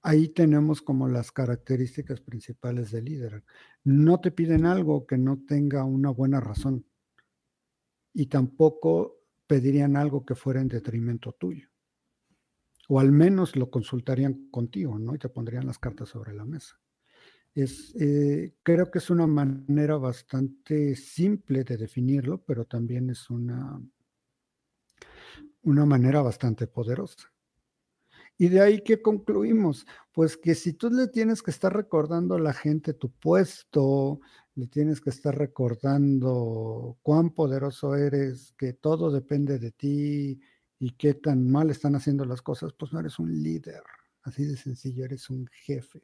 Ahí 0.01 0.29
tenemos 0.29 0.81
como 0.81 1.07
las 1.07 1.31
características 1.31 2.21
principales 2.21 2.91
del 2.91 3.05
líder. 3.05 3.43
No 3.83 4.21
te 4.21 4.31
piden 4.31 4.65
algo 4.65 5.07
que 5.07 5.17
no 5.17 5.43
tenga 5.47 5.83
una 5.83 6.11
buena 6.11 6.39
razón 6.39 6.85
y 8.13 8.27
tampoco 8.27 9.17
pedirían 9.47 9.97
algo 9.97 10.25
que 10.25 10.35
fuera 10.35 10.61
en 10.61 10.67
detrimento 10.67 11.33
tuyo. 11.33 11.69
O 12.87 12.99
al 12.99 13.11
menos 13.11 13.55
lo 13.55 13.71
consultarían 13.71 14.49
contigo, 14.51 14.99
¿no? 14.99 15.15
Y 15.15 15.19
te 15.19 15.29
pondrían 15.29 15.65
las 15.65 15.79
cartas 15.79 16.09
sobre 16.09 16.33
la 16.33 16.45
mesa. 16.45 16.79
Es, 17.55 17.95
eh, 17.95 18.53
creo 18.63 18.91
que 18.91 18.99
es 18.99 19.09
una 19.09 19.27
manera 19.27 19.95
bastante 19.95 20.95
simple 20.97 21.63
de 21.63 21.77
definirlo, 21.77 22.43
pero 22.43 22.65
también 22.65 23.09
es 23.09 23.29
una, 23.29 23.81
una 25.63 25.85
manera 25.85 26.21
bastante 26.21 26.67
poderosa. 26.67 27.31
Y 28.37 28.49
de 28.49 28.59
ahí 28.59 28.81
que 28.83 29.01
concluimos, 29.01 29.87
pues 30.11 30.35
que 30.35 30.53
si 30.55 30.73
tú 30.73 30.89
le 30.89 31.07
tienes 31.07 31.41
que 31.41 31.51
estar 31.51 31.73
recordando 31.73 32.35
a 32.35 32.39
la 32.39 32.51
gente 32.53 32.93
tu 32.93 33.09
puesto, 33.09 34.19
le 34.55 34.67
tienes 34.67 34.99
que 34.99 35.09
estar 35.09 35.37
recordando 35.37 36.97
cuán 37.01 37.29
poderoso 37.29 37.95
eres, 37.95 38.53
que 38.57 38.73
todo 38.73 39.11
depende 39.11 39.59
de 39.59 39.71
ti 39.71 40.41
y 40.77 40.91
qué 40.97 41.13
tan 41.13 41.49
mal 41.49 41.69
están 41.69 41.95
haciendo 41.95 42.25
las 42.25 42.41
cosas, 42.41 42.73
pues 42.73 42.91
no 42.91 42.99
eres 42.99 43.17
un 43.17 43.31
líder, 43.41 43.81
así 44.23 44.43
de 44.43 44.57
sencillo, 44.57 45.05
eres 45.05 45.29
un 45.29 45.47
jefe. 45.47 46.01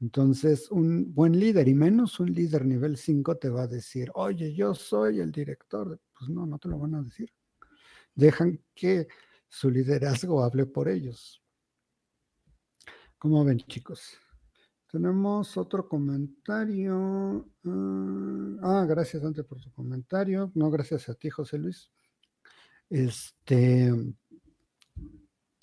Entonces, 0.00 0.70
un 0.70 1.14
buen 1.14 1.38
líder 1.38 1.68
y 1.68 1.74
menos 1.74 2.20
un 2.20 2.32
líder 2.32 2.66
nivel 2.66 2.96
5 2.96 3.36
te 3.36 3.48
va 3.48 3.62
a 3.62 3.66
decir, 3.66 4.10
oye, 4.14 4.54
yo 4.54 4.74
soy 4.74 5.20
el 5.20 5.32
director. 5.32 6.00
Pues 6.18 6.30
no, 6.30 6.46
no 6.46 6.58
te 6.58 6.68
lo 6.68 6.78
van 6.78 6.94
a 6.96 7.02
decir 7.02 7.30
dejan 8.14 8.60
que 8.74 9.08
su 9.48 9.70
liderazgo 9.70 10.42
hable 10.42 10.66
por 10.66 10.88
ellos. 10.88 11.42
¿Cómo 13.18 13.44
ven, 13.44 13.58
chicos? 13.58 14.18
Tenemos 14.90 15.56
otro 15.56 15.88
comentario. 15.88 17.48
Ah, 17.64 18.56
ah, 18.62 18.86
gracias, 18.86 19.24
antes 19.24 19.44
por 19.44 19.60
tu 19.60 19.72
comentario. 19.72 20.52
No, 20.54 20.70
gracias 20.70 21.08
a 21.08 21.14
ti, 21.14 21.30
José 21.30 21.58
Luis. 21.58 21.90
Este. 22.90 23.92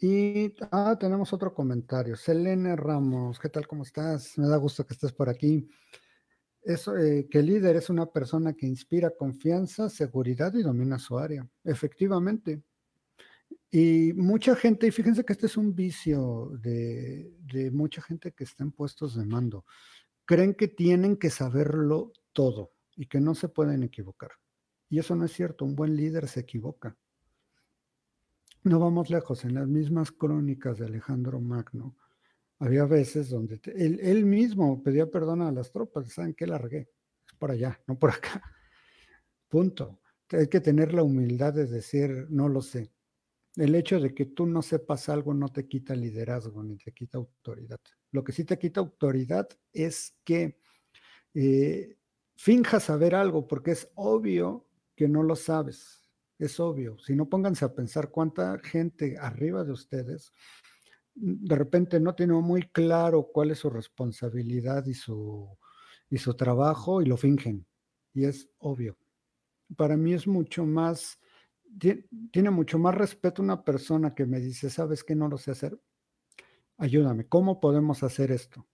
Y 0.03 0.55
ah, 0.71 0.97
tenemos 0.99 1.31
otro 1.31 1.53
comentario. 1.53 2.15
Selene 2.15 2.75
Ramos, 2.75 3.39
¿qué 3.39 3.49
tal? 3.49 3.67
¿Cómo 3.67 3.83
estás? 3.83 4.35
Me 4.35 4.47
da 4.47 4.57
gusto 4.57 4.83
que 4.83 4.95
estés 4.95 5.13
por 5.13 5.29
aquí. 5.29 5.69
Eso, 6.63 6.97
eh, 6.97 7.27
que 7.29 7.37
el 7.37 7.45
líder 7.45 7.75
es 7.75 7.87
una 7.91 8.07
persona 8.07 8.53
que 8.53 8.65
inspira 8.65 9.11
confianza, 9.11 9.89
seguridad 9.89 10.55
y 10.55 10.63
domina 10.63 10.97
su 10.97 11.19
área. 11.19 11.47
Efectivamente. 11.63 12.63
Y 13.69 14.13
mucha 14.13 14.55
gente, 14.55 14.87
y 14.87 14.91
fíjense 14.91 15.23
que 15.23 15.33
este 15.33 15.45
es 15.45 15.55
un 15.55 15.75
vicio 15.75 16.49
de, 16.59 17.35
de 17.53 17.69
mucha 17.69 18.01
gente 18.01 18.31
que 18.31 18.45
está 18.45 18.63
en 18.63 18.71
puestos 18.71 19.15
de 19.15 19.25
mando, 19.27 19.65
creen 20.25 20.55
que 20.55 20.67
tienen 20.67 21.15
que 21.15 21.29
saberlo 21.29 22.11
todo 22.33 22.71
y 22.95 23.05
que 23.05 23.19
no 23.19 23.35
se 23.35 23.49
pueden 23.49 23.83
equivocar. 23.83 24.31
Y 24.89 24.97
eso 24.97 25.15
no 25.15 25.25
es 25.25 25.31
cierto, 25.33 25.63
un 25.63 25.75
buen 25.75 25.95
líder 25.95 26.27
se 26.27 26.39
equivoca. 26.39 26.97
No 28.63 28.79
vamos 28.79 29.09
lejos, 29.09 29.43
en 29.43 29.55
las 29.55 29.67
mismas 29.67 30.11
crónicas 30.11 30.77
de 30.77 30.85
Alejandro 30.85 31.39
Magno, 31.39 31.95
había 32.59 32.85
veces 32.85 33.29
donde 33.31 33.59
él, 33.73 34.23
mismo 34.23 34.83
pedía 34.83 35.09
perdón 35.09 35.41
a 35.41 35.51
las 35.51 35.71
tropas, 35.71 36.13
¿saben 36.13 36.35
qué? 36.35 36.45
Largué, 36.45 36.89
es 37.27 37.33
por 37.39 37.49
allá, 37.49 37.81
no 37.87 37.97
por 37.97 38.11
acá. 38.11 38.39
Punto. 39.49 39.99
Hay 40.29 40.47
que 40.47 40.61
tener 40.61 40.93
la 40.93 41.01
humildad 41.01 41.53
de 41.53 41.65
decir, 41.65 42.27
no 42.29 42.47
lo 42.47 42.61
sé. 42.61 42.93
El 43.55 43.73
hecho 43.73 43.99
de 43.99 44.13
que 44.13 44.27
tú 44.27 44.45
no 44.45 44.61
sepas 44.61 45.09
algo 45.09 45.33
no 45.33 45.49
te 45.49 45.67
quita 45.67 45.95
liderazgo 45.95 46.63
ni 46.63 46.77
te 46.77 46.93
quita 46.93 47.17
autoridad. 47.17 47.79
Lo 48.11 48.23
que 48.23 48.31
sí 48.31 48.45
te 48.45 48.59
quita 48.59 48.79
autoridad 48.79 49.49
es 49.73 50.15
que 50.23 50.59
eh, 51.33 51.97
finjas 52.35 52.83
saber 52.83 53.15
algo 53.15 53.47
porque 53.47 53.71
es 53.71 53.89
obvio 53.95 54.67
que 54.95 55.07
no 55.07 55.23
lo 55.23 55.35
sabes. 55.35 56.00
Es 56.41 56.59
obvio. 56.59 56.97
Si 56.99 57.15
no 57.15 57.29
pónganse 57.29 57.65
a 57.65 57.73
pensar 57.73 58.09
cuánta 58.09 58.59
gente 58.59 59.17
arriba 59.17 59.63
de 59.63 59.71
ustedes 59.71 60.31
de 61.15 61.55
repente 61.55 61.99
no 61.99 62.15
tiene 62.15 62.33
muy 62.33 62.63
claro 62.69 63.29
cuál 63.31 63.51
es 63.51 63.59
su 63.59 63.69
responsabilidad 63.69 64.85
y 64.85 64.93
su, 64.93 65.57
y 66.09 66.17
su 66.17 66.33
trabajo 66.35 67.01
y 67.01 67.05
lo 67.05 67.17
fingen. 67.17 67.65
Y 68.13 68.25
es 68.25 68.49
obvio. 68.59 68.97
Para 69.75 69.97
mí 69.97 70.13
es 70.13 70.27
mucho 70.27 70.65
más, 70.65 71.19
tiene 72.31 72.49
mucho 72.51 72.77
más 72.79 72.95
respeto 72.95 73.41
una 73.41 73.63
persona 73.63 74.13
que 74.13 74.25
me 74.25 74.39
dice, 74.39 74.69
¿sabes 74.69 75.03
qué 75.03 75.15
no 75.15 75.27
lo 75.27 75.37
sé 75.37 75.51
hacer? 75.51 75.79
Ayúdame, 76.77 77.27
¿cómo 77.27 77.59
podemos 77.59 78.03
hacer 78.03 78.31
esto? 78.31 78.67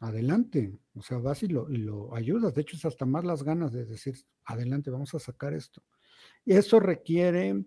Adelante, 0.00 0.78
o 0.94 1.02
sea, 1.02 1.18
vas 1.18 1.42
y 1.42 1.48
lo, 1.48 1.70
y 1.70 1.76
lo 1.76 2.14
ayudas. 2.14 2.54
De 2.54 2.62
hecho, 2.62 2.76
es 2.76 2.84
hasta 2.84 3.06
más 3.06 3.24
las 3.24 3.42
ganas 3.42 3.72
de 3.72 3.84
decir, 3.84 4.16
adelante, 4.44 4.90
vamos 4.90 5.14
a 5.14 5.18
sacar 5.18 5.52
esto. 5.52 5.82
Y 6.44 6.54
eso 6.54 6.80
requiere 6.80 7.64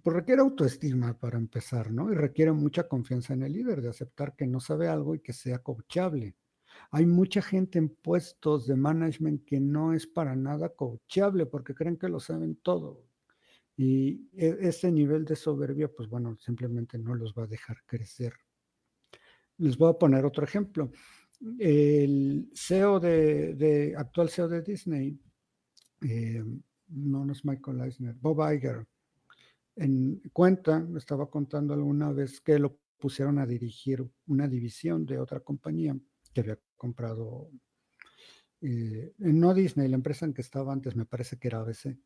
pues 0.00 0.16
requiere 0.16 0.40
autoestima 0.40 1.18
para 1.18 1.38
empezar, 1.38 1.90
¿no? 1.90 2.10
Y 2.10 2.14
requiere 2.14 2.52
mucha 2.52 2.88
confianza 2.88 3.34
en 3.34 3.42
el 3.42 3.52
líder, 3.52 3.82
de 3.82 3.90
aceptar 3.90 4.34
que 4.34 4.46
no 4.46 4.60
sabe 4.60 4.88
algo 4.88 5.14
y 5.14 5.20
que 5.20 5.32
sea 5.32 5.58
coachable. 5.58 6.36
Hay 6.90 7.04
mucha 7.04 7.42
gente 7.42 7.78
en 7.78 7.90
puestos 7.90 8.66
de 8.66 8.76
management 8.76 9.44
que 9.44 9.60
no 9.60 9.92
es 9.92 10.06
para 10.06 10.34
nada 10.34 10.70
coachable 10.70 11.46
porque 11.46 11.74
creen 11.74 11.96
que 11.98 12.08
lo 12.08 12.20
saben 12.20 12.56
todo. 12.56 13.04
Y 13.76 14.28
e, 14.34 14.56
ese 14.60 14.90
nivel 14.90 15.24
de 15.24 15.36
soberbia, 15.36 15.88
pues 15.88 16.08
bueno, 16.08 16.36
simplemente 16.38 16.98
no 16.98 17.14
los 17.14 17.34
va 17.34 17.44
a 17.44 17.48
dejar 17.48 17.78
crecer. 17.84 18.32
Les 19.58 19.76
voy 19.76 19.90
a 19.90 19.98
poner 19.98 20.24
otro 20.24 20.44
ejemplo. 20.44 20.90
El 21.58 22.50
CEO 22.54 23.00
de, 23.00 23.94
actual 23.96 24.30
CEO 24.30 24.48
de 24.48 24.62
Disney, 24.62 25.18
eh, 26.02 26.44
no, 26.92 27.24
no 27.24 27.32
es 27.32 27.44
Michael 27.44 27.80
Eisner, 27.80 28.14
Bob 28.14 28.40
Iger, 28.52 28.86
en 29.76 30.20
cuenta, 30.32 30.86
estaba 30.96 31.30
contando 31.30 31.74
alguna 31.74 32.12
vez 32.12 32.40
que 32.40 32.58
lo 32.58 32.78
pusieron 32.98 33.38
a 33.38 33.46
dirigir 33.46 34.06
una 34.26 34.46
división 34.46 35.06
de 35.06 35.18
otra 35.18 35.40
compañía 35.40 35.96
que 36.32 36.40
había 36.40 36.58
comprado, 36.76 37.50
eh, 38.60 39.12
no 39.18 39.54
Disney, 39.54 39.88
la 39.88 39.96
empresa 39.96 40.26
en 40.26 40.34
que 40.34 40.42
estaba 40.42 40.72
antes, 40.72 40.94
me 40.94 41.06
parece 41.06 41.38
que 41.38 41.48
era 41.48 41.60
ABC. 41.60 41.98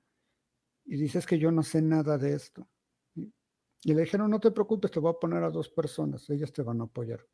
Y 0.85 0.97
dice, 0.97 1.19
es 1.19 1.27
que 1.27 1.39
yo 1.39 1.51
no 1.51 1.63
sé 1.63 1.83
nada 1.83 2.17
de 2.19 2.35
esto. 2.35 2.69
Y 3.15 3.95
le 3.95 4.03
dijeron, 4.03 4.31
no 4.31 4.41
te 4.41 4.53
preocupes, 4.53 4.91
te 4.91 5.01
voy 5.01 5.11
a 5.11 5.21
poner 5.21 5.43
a 5.43 5.51
dos 5.51 5.69
personas, 5.69 6.29
ellas 6.31 6.53
te 6.53 6.63
van 6.63 6.81
a 6.81 6.85
apoyar. 6.85 7.27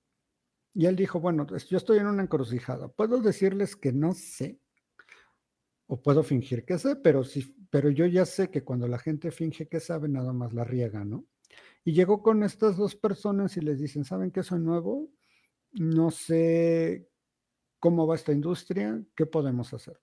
Y 0.74 0.86
él 0.86 0.96
dijo, 0.96 1.20
bueno, 1.20 1.46
yo 1.46 1.76
estoy 1.76 1.98
en 1.98 2.06
una 2.06 2.22
encrucijada, 2.22 2.88
puedo 2.88 3.20
decirles 3.20 3.76
que 3.76 3.92
no 3.92 4.12
sé, 4.14 4.61
o 5.86 6.00
puedo 6.00 6.22
fingir 6.22 6.64
que 6.64 6.78
sé, 6.78 6.96
pero, 6.96 7.24
sí, 7.24 7.54
pero 7.70 7.90
yo 7.90 8.06
ya 8.06 8.24
sé 8.24 8.50
que 8.50 8.64
cuando 8.64 8.88
la 8.88 8.98
gente 8.98 9.30
finge 9.30 9.68
que 9.68 9.80
sabe, 9.80 10.08
nada 10.08 10.32
más 10.32 10.52
la 10.52 10.64
riega, 10.64 11.04
¿no? 11.04 11.26
Y 11.84 11.92
llegó 11.92 12.22
con 12.22 12.42
estas 12.42 12.76
dos 12.76 12.94
personas 12.94 13.56
y 13.56 13.60
les 13.60 13.78
dicen, 13.78 14.04
¿saben 14.04 14.30
qué 14.30 14.42
soy 14.42 14.60
nuevo? 14.60 15.10
No 15.72 16.10
sé 16.10 17.08
cómo 17.78 18.06
va 18.06 18.14
esta 18.14 18.32
industria, 18.32 19.02
¿qué 19.16 19.26
podemos 19.26 19.74
hacer? 19.74 20.00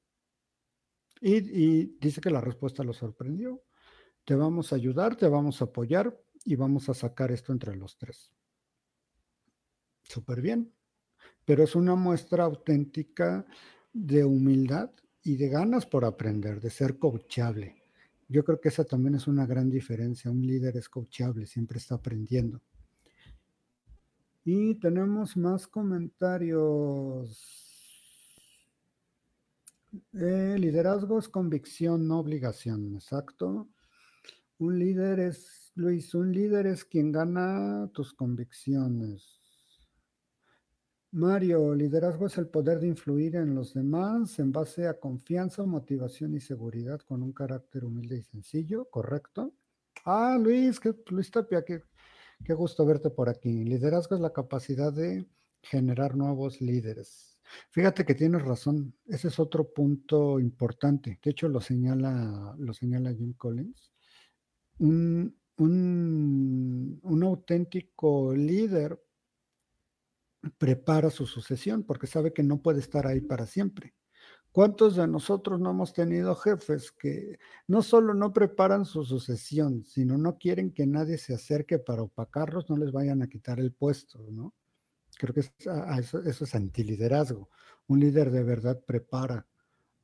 Y, 1.21 1.35
y 1.37 1.97
dice 1.99 2.21
que 2.21 2.29
la 2.29 2.41
respuesta 2.41 2.83
lo 2.83 2.93
sorprendió. 2.93 3.63
Te 4.25 4.35
vamos 4.35 4.71
a 4.71 4.75
ayudar, 4.75 5.15
te 5.15 5.27
vamos 5.27 5.61
a 5.61 5.65
apoyar 5.65 6.19
y 6.43 6.55
vamos 6.55 6.89
a 6.89 6.93
sacar 6.93 7.31
esto 7.31 7.51
entre 7.51 7.75
los 7.75 7.97
tres. 7.97 8.33
Súper 10.03 10.41
bien, 10.41 10.73
pero 11.45 11.63
es 11.63 11.75
una 11.75 11.95
muestra 11.95 12.43
auténtica 12.43 13.45
de 13.93 14.23
humildad 14.23 14.91
y 15.29 15.37
de 15.37 15.47
ganas 15.47 15.85
por 15.85 16.05
aprender, 16.05 16.59
de 16.59 16.71
ser 16.71 16.97
coachable. 16.97 17.75
Yo 18.27 18.43
creo 18.43 18.59
que 18.59 18.69
esa 18.69 18.83
también 18.83 19.13
es 19.13 19.27
una 19.27 19.45
gran 19.45 19.69
diferencia. 19.69 20.31
Un 20.31 20.41
líder 20.41 20.75
es 20.75 20.89
coachable, 20.89 21.45
siempre 21.45 21.77
está 21.77 21.95
aprendiendo. 21.95 22.59
Y 24.43 24.73
tenemos 24.79 25.37
más 25.37 25.67
comentarios. 25.67 27.29
Eh, 30.13 30.55
liderazgo 30.57 31.19
es 31.19 31.29
convicción, 31.29 32.07
no 32.07 32.17
obligación, 32.17 32.95
exacto. 32.95 33.67
Un 34.57 34.79
líder 34.79 35.19
es, 35.19 35.71
Luis, 35.75 36.15
un 36.15 36.31
líder 36.31 36.65
es 36.65 36.85
quien 36.85 37.11
gana 37.11 37.87
tus 37.93 38.15
convicciones. 38.15 39.38
Mario, 41.11 41.73
liderazgo 41.73 42.27
es 42.27 42.37
el 42.37 42.47
poder 42.47 42.79
de 42.79 42.87
influir 42.87 43.35
en 43.35 43.55
los 43.55 43.73
demás 43.73 44.37
en 44.37 44.51
base 44.51 44.87
a 44.87 44.99
confianza, 44.99 45.65
motivación 45.65 46.35
y 46.35 46.39
seguridad 46.39 46.99
con 47.01 47.23
un 47.23 47.33
carácter 47.33 47.83
humilde 47.83 48.17
y 48.17 48.23
sencillo, 48.23 48.85
¿correcto? 48.91 49.55
Ah, 50.05 50.37
Luis, 50.39 50.79
qué, 50.79 50.93
Luis 51.09 51.31
Tapia, 51.31 51.65
qué, 51.65 51.81
qué 52.45 52.53
gusto 52.53 52.85
verte 52.85 53.09
por 53.09 53.27
aquí. 53.27 53.63
Liderazgo 53.63 54.15
es 54.15 54.21
la 54.21 54.31
capacidad 54.31 54.93
de 54.93 55.25
generar 55.63 56.15
nuevos 56.15 56.61
líderes. 56.61 57.41
Fíjate 57.71 58.05
que 58.05 58.13
tienes 58.13 58.43
razón, 58.43 58.93
ese 59.07 59.29
es 59.29 59.39
otro 59.39 59.73
punto 59.73 60.39
importante. 60.39 61.19
De 61.23 61.31
hecho, 61.31 61.49
lo 61.49 61.59
señala, 61.59 62.55
lo 62.59 62.71
señala 62.71 63.15
Jim 63.15 63.33
Collins. 63.33 63.91
Un, 64.77 65.35
un, 65.57 66.99
un 67.01 67.23
auténtico 67.23 68.35
líder 68.35 69.01
prepara 70.57 71.09
su 71.09 71.25
sucesión 71.25 71.83
porque 71.83 72.07
sabe 72.07 72.33
que 72.33 72.43
no 72.43 72.61
puede 72.61 72.79
estar 72.79 73.07
ahí 73.07 73.21
para 73.21 73.45
siempre. 73.45 73.93
¿Cuántos 74.51 74.95
de 74.95 75.07
nosotros 75.07 75.59
no 75.59 75.69
hemos 75.69 75.93
tenido 75.93 76.33
jefes 76.35 76.91
que 76.91 77.37
no 77.67 77.83
solo 77.83 78.15
no 78.15 78.33
preparan 78.33 78.83
su 78.83 79.03
sucesión, 79.03 79.85
sino 79.85 80.17
no 80.17 80.39
quieren 80.39 80.71
que 80.71 80.87
nadie 80.87 81.19
se 81.19 81.35
acerque 81.35 81.77
para 81.77 82.01
opacarlos, 82.01 82.67
no 82.67 82.75
les 82.75 82.91
vayan 82.91 83.21
a 83.21 83.27
quitar 83.27 83.59
el 83.59 83.71
puesto, 83.71 84.25
¿no? 84.31 84.55
Creo 85.17 85.33
que 85.35 85.41
eso, 85.41 86.19
es 86.23 86.55
antiliderazgo. 86.55 87.49
Un 87.87 87.99
líder 87.99 88.31
de 88.31 88.43
verdad 88.43 88.81
prepara 88.83 89.45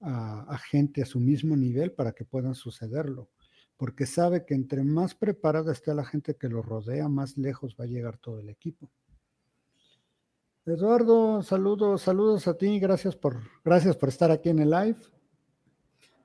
a, 0.02 0.42
a 0.42 0.58
gente 0.60 1.02
a 1.02 1.06
su 1.06 1.20
mismo 1.20 1.56
nivel 1.56 1.94
para 1.94 2.12
que 2.12 2.26
puedan 2.26 2.54
sucederlo, 2.54 3.30
porque 3.78 4.06
sabe 4.06 4.46
que 4.46 4.54
entre 4.54 4.84
más 4.84 5.16
preparada 5.16 5.72
esté 5.72 5.96
la 5.96 6.06
gente 6.06 6.36
que 6.36 6.50
lo 6.50 6.62
rodea, 6.62 7.08
más 7.10 7.38
lejos 7.38 7.76
va 7.80 7.86
a 7.86 7.88
llegar 7.88 8.18
todo 8.20 8.40
el 8.40 8.50
equipo. 8.50 8.92
Eduardo, 10.68 11.44
saludos, 11.44 12.02
saludos 12.02 12.48
a 12.48 12.58
ti, 12.58 12.80
gracias 12.80 13.16
por, 13.16 13.38
gracias 13.64 13.96
por 13.96 14.10
estar 14.10 14.32
aquí 14.32 14.50
en 14.50 14.58
el 14.58 14.72
live. 14.72 14.98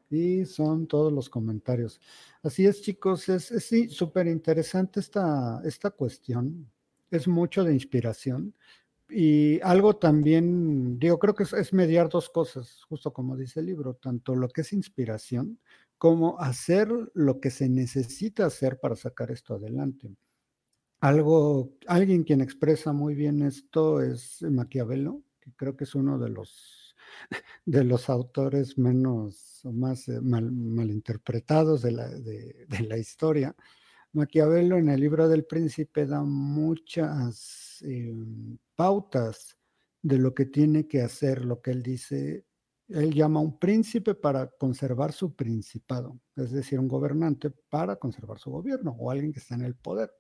Y 0.08 0.46
son 0.46 0.86
todos 0.86 1.12
los 1.12 1.28
comentarios. 1.28 2.00
Así 2.42 2.64
es, 2.66 2.80
chicos, 2.80 3.28
es, 3.28 3.44
sí, 3.44 3.90
súper 3.90 4.26
interesante 4.28 4.98
esta, 4.98 5.60
esta 5.62 5.90
cuestión. 5.90 6.70
Es 7.10 7.28
mucho 7.28 7.64
de 7.64 7.74
inspiración. 7.74 8.54
Y 9.10 9.60
algo 9.60 9.96
también, 9.96 10.98
digo, 10.98 11.18
creo 11.18 11.34
que 11.34 11.42
es, 11.42 11.52
es 11.52 11.74
mediar 11.74 12.08
dos 12.08 12.30
cosas, 12.30 12.82
justo 12.88 13.12
como 13.12 13.36
dice 13.36 13.60
el 13.60 13.66
libro, 13.66 13.94
tanto 13.94 14.34
lo 14.34 14.48
que 14.48 14.62
es 14.62 14.72
inspiración 14.72 15.58
como 15.98 16.40
hacer 16.40 16.88
lo 17.12 17.40
que 17.40 17.50
se 17.50 17.68
necesita 17.68 18.46
hacer 18.46 18.80
para 18.80 18.96
sacar 18.96 19.30
esto 19.30 19.54
adelante. 19.54 20.16
Algo, 21.00 21.78
alguien 21.86 22.24
quien 22.24 22.42
expresa 22.42 22.92
muy 22.92 23.14
bien 23.14 23.40
esto 23.40 24.02
es 24.02 24.42
Maquiavelo, 24.42 25.22
que 25.40 25.50
creo 25.56 25.74
que 25.74 25.84
es 25.84 25.94
uno 25.94 26.18
de 26.18 26.28
los, 26.28 26.94
de 27.64 27.84
los 27.84 28.10
autores 28.10 28.76
menos 28.76 29.64
o 29.64 29.72
más 29.72 30.08
eh, 30.08 30.20
mal, 30.20 30.52
malinterpretados 30.52 31.80
de 31.82 31.92
la, 31.92 32.06
de, 32.08 32.66
la, 32.86 32.98
historia. 32.98 33.56
Maquiavelo 34.12 34.76
en 34.76 34.90
el 34.90 35.00
libro 35.00 35.26
del 35.26 35.46
príncipe 35.46 36.04
da 36.04 36.22
muchas 36.22 37.82
eh, 37.82 38.14
pautas 38.74 39.56
de 40.02 40.18
lo 40.18 40.34
que 40.34 40.46
tiene 40.46 40.86
que 40.86 41.00
hacer, 41.00 41.46
lo 41.46 41.62
que 41.62 41.70
él 41.70 41.82
dice, 41.82 42.44
él 42.88 43.14
llama 43.14 43.40
un 43.40 43.58
príncipe 43.58 44.14
para 44.14 44.48
conservar 44.50 45.12
su 45.12 45.34
principado, 45.34 46.20
es 46.36 46.50
decir, 46.50 46.78
un 46.78 46.88
gobernante 46.88 47.50
para 47.50 47.96
conservar 47.96 48.38
su 48.38 48.50
gobierno 48.50 48.94
o 48.98 49.10
alguien 49.10 49.32
que 49.32 49.38
está 49.38 49.54
en 49.54 49.62
el 49.62 49.76
poder 49.76 50.10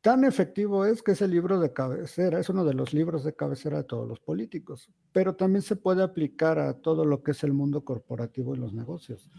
tan 0.00 0.24
efectivo 0.24 0.84
es 0.84 1.02
que 1.02 1.12
es 1.12 1.22
el 1.22 1.30
libro 1.30 1.60
de 1.60 1.72
cabecera, 1.72 2.40
es 2.40 2.48
uno 2.48 2.64
de 2.64 2.74
los 2.74 2.94
libros 2.94 3.24
de 3.24 3.34
cabecera 3.34 3.78
de 3.78 3.84
todos 3.84 4.08
los 4.08 4.20
políticos, 4.20 4.90
pero 5.12 5.34
también 5.34 5.62
se 5.62 5.76
puede 5.76 6.02
aplicar 6.02 6.58
a 6.58 6.74
todo 6.74 7.04
lo 7.04 7.22
que 7.22 7.32
es 7.32 7.44
el 7.44 7.52
mundo 7.52 7.84
corporativo 7.84 8.54
y 8.54 8.58
los 8.58 8.72
negocios. 8.72 9.30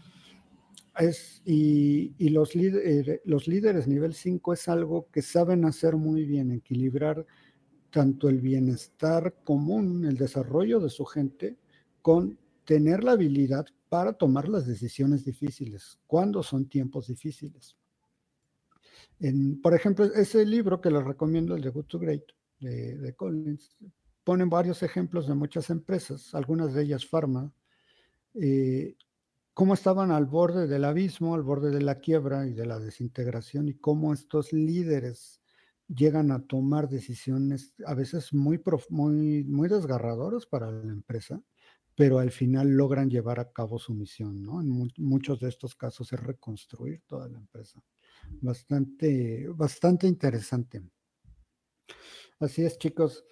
Es, 0.98 1.42
y, 1.44 2.14
y 2.18 2.30
los, 2.30 2.54
líder, 2.54 3.20
los 3.24 3.48
líderes 3.48 3.86
nivel 3.86 4.14
5 4.14 4.52
es 4.52 4.68
algo 4.68 5.08
que 5.10 5.22
saben 5.22 5.64
hacer 5.64 5.96
muy 5.96 6.24
bien, 6.24 6.52
equilibrar 6.52 7.26
tanto 7.90 8.28
el 8.28 8.40
bienestar 8.40 9.34
común, 9.44 10.04
el 10.04 10.16
desarrollo 10.16 10.80
de 10.80 10.90
su 10.90 11.04
gente, 11.04 11.56
con 12.02 12.38
tener 12.64 13.04
la 13.04 13.12
habilidad 13.12 13.66
para 13.88 14.14
tomar 14.14 14.48
las 14.48 14.66
decisiones 14.66 15.24
difíciles, 15.24 15.98
cuando 16.06 16.42
son 16.42 16.66
tiempos 16.66 17.08
difíciles 17.08 17.76
por 19.62 19.74
ejemplo, 19.74 20.04
ese 20.04 20.44
libro 20.44 20.80
que 20.80 20.90
les 20.90 21.04
recomiendo, 21.04 21.54
el 21.54 21.62
de 21.62 21.70
Good 21.70 21.86
to 21.86 21.98
Great, 21.98 22.24
de, 22.60 23.14
Collins, 23.16 23.76
ponen 24.24 24.50
varios 24.50 24.82
ejemplos 24.82 25.26
de 25.26 25.34
muchas 25.34 25.70
empresas, 25.70 26.34
algunas 26.34 26.74
de 26.74 26.82
ellas 26.82 27.06
Pharma, 27.06 27.52
eh, 28.34 28.96
cómo 29.54 29.74
estaban 29.74 30.10
al 30.10 30.26
borde 30.26 30.66
del 30.66 30.84
abismo, 30.84 31.34
al 31.34 31.42
borde 31.42 31.70
de 31.70 31.80
la 31.80 32.00
quiebra 32.00 32.46
y 32.46 32.52
de 32.52 32.66
la 32.66 32.78
desintegración 32.78 33.68
y 33.68 33.74
cómo 33.74 34.12
estos 34.12 34.52
líderes 34.52 35.40
llegan 35.88 36.30
a 36.32 36.42
tomar 36.44 36.88
decisiones 36.88 37.74
a 37.86 37.94
veces 37.94 38.34
muy, 38.34 38.60
muy, 38.90 39.68
desgarradoras 39.68 40.44
para 40.44 40.70
la 40.70 40.92
empresa, 40.92 41.40
pero 41.94 42.18
al 42.18 42.32
final 42.32 42.68
logran 42.70 43.08
llevar 43.08 43.40
a 43.40 43.52
cabo 43.52 43.78
su 43.78 43.94
misión. 43.94 44.36
En 44.60 44.90
muchos 44.98 45.40
de 45.40 45.48
estos 45.48 45.74
casos 45.74 46.12
es 46.12 46.20
reconstruir 46.20 47.02
toda 47.06 47.28
la 47.28 47.38
empresa 47.38 47.82
bastante, 48.40 49.48
bastante 49.48 50.06
interesante. 50.06 50.82
Así 52.38 52.64
es, 52.64 52.78
chicos. 52.78 53.24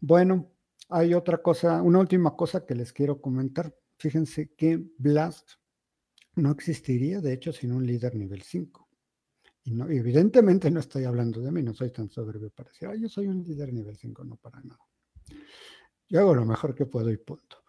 Bueno, 0.00 0.52
hay 0.88 1.14
otra 1.14 1.42
cosa, 1.42 1.82
una 1.82 1.98
última 1.98 2.34
cosa 2.36 2.64
que 2.64 2.74
les 2.74 2.92
quiero 2.92 3.20
comentar. 3.20 3.74
Fíjense 3.98 4.54
que 4.54 4.82
Blast 4.98 5.52
no 6.36 6.50
existiría, 6.52 7.20
de 7.20 7.32
hecho, 7.32 7.52
sin 7.52 7.72
un 7.72 7.86
líder 7.86 8.14
nivel 8.14 8.42
5. 8.42 8.88
Y 9.64 9.72
evidentemente 9.96 10.70
no 10.70 10.80
estoy 10.80 11.04
hablando 11.04 11.40
de 11.40 11.52
mí, 11.52 11.62
no 11.62 11.74
soy 11.74 11.90
tan 11.90 12.08
soberbio 12.08 12.50
para 12.50 12.70
decir, 12.70 12.88
yo 12.98 13.08
soy 13.08 13.26
un 13.26 13.42
líder 13.42 13.72
nivel 13.72 13.96
5, 13.96 14.24
no 14.24 14.36
para 14.36 14.60
nada. 14.62 14.80
Yo 16.08 16.20
hago 16.20 16.34
lo 16.34 16.46
mejor 16.46 16.74
que 16.74 16.86
puedo 16.86 17.10
y 17.10 17.18
punto. 17.18 17.64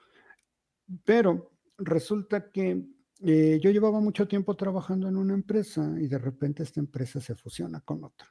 Pero 1.04 1.52
resulta 1.78 2.52
que 2.52 2.86
eh, 3.22 3.60
yo 3.62 3.72
llevaba 3.72 4.00
mucho 4.00 4.28
tiempo 4.28 4.56
trabajando 4.56 5.08
en 5.08 5.18
una 5.18 5.34
empresa 5.34 5.94
y 6.00 6.08
de 6.08 6.18
repente 6.18 6.64
esta 6.64 6.80
empresa 6.80 7.20
se 7.20 7.36
fusiona 7.36 7.82
con 7.82 8.04
otra. 8.04 8.28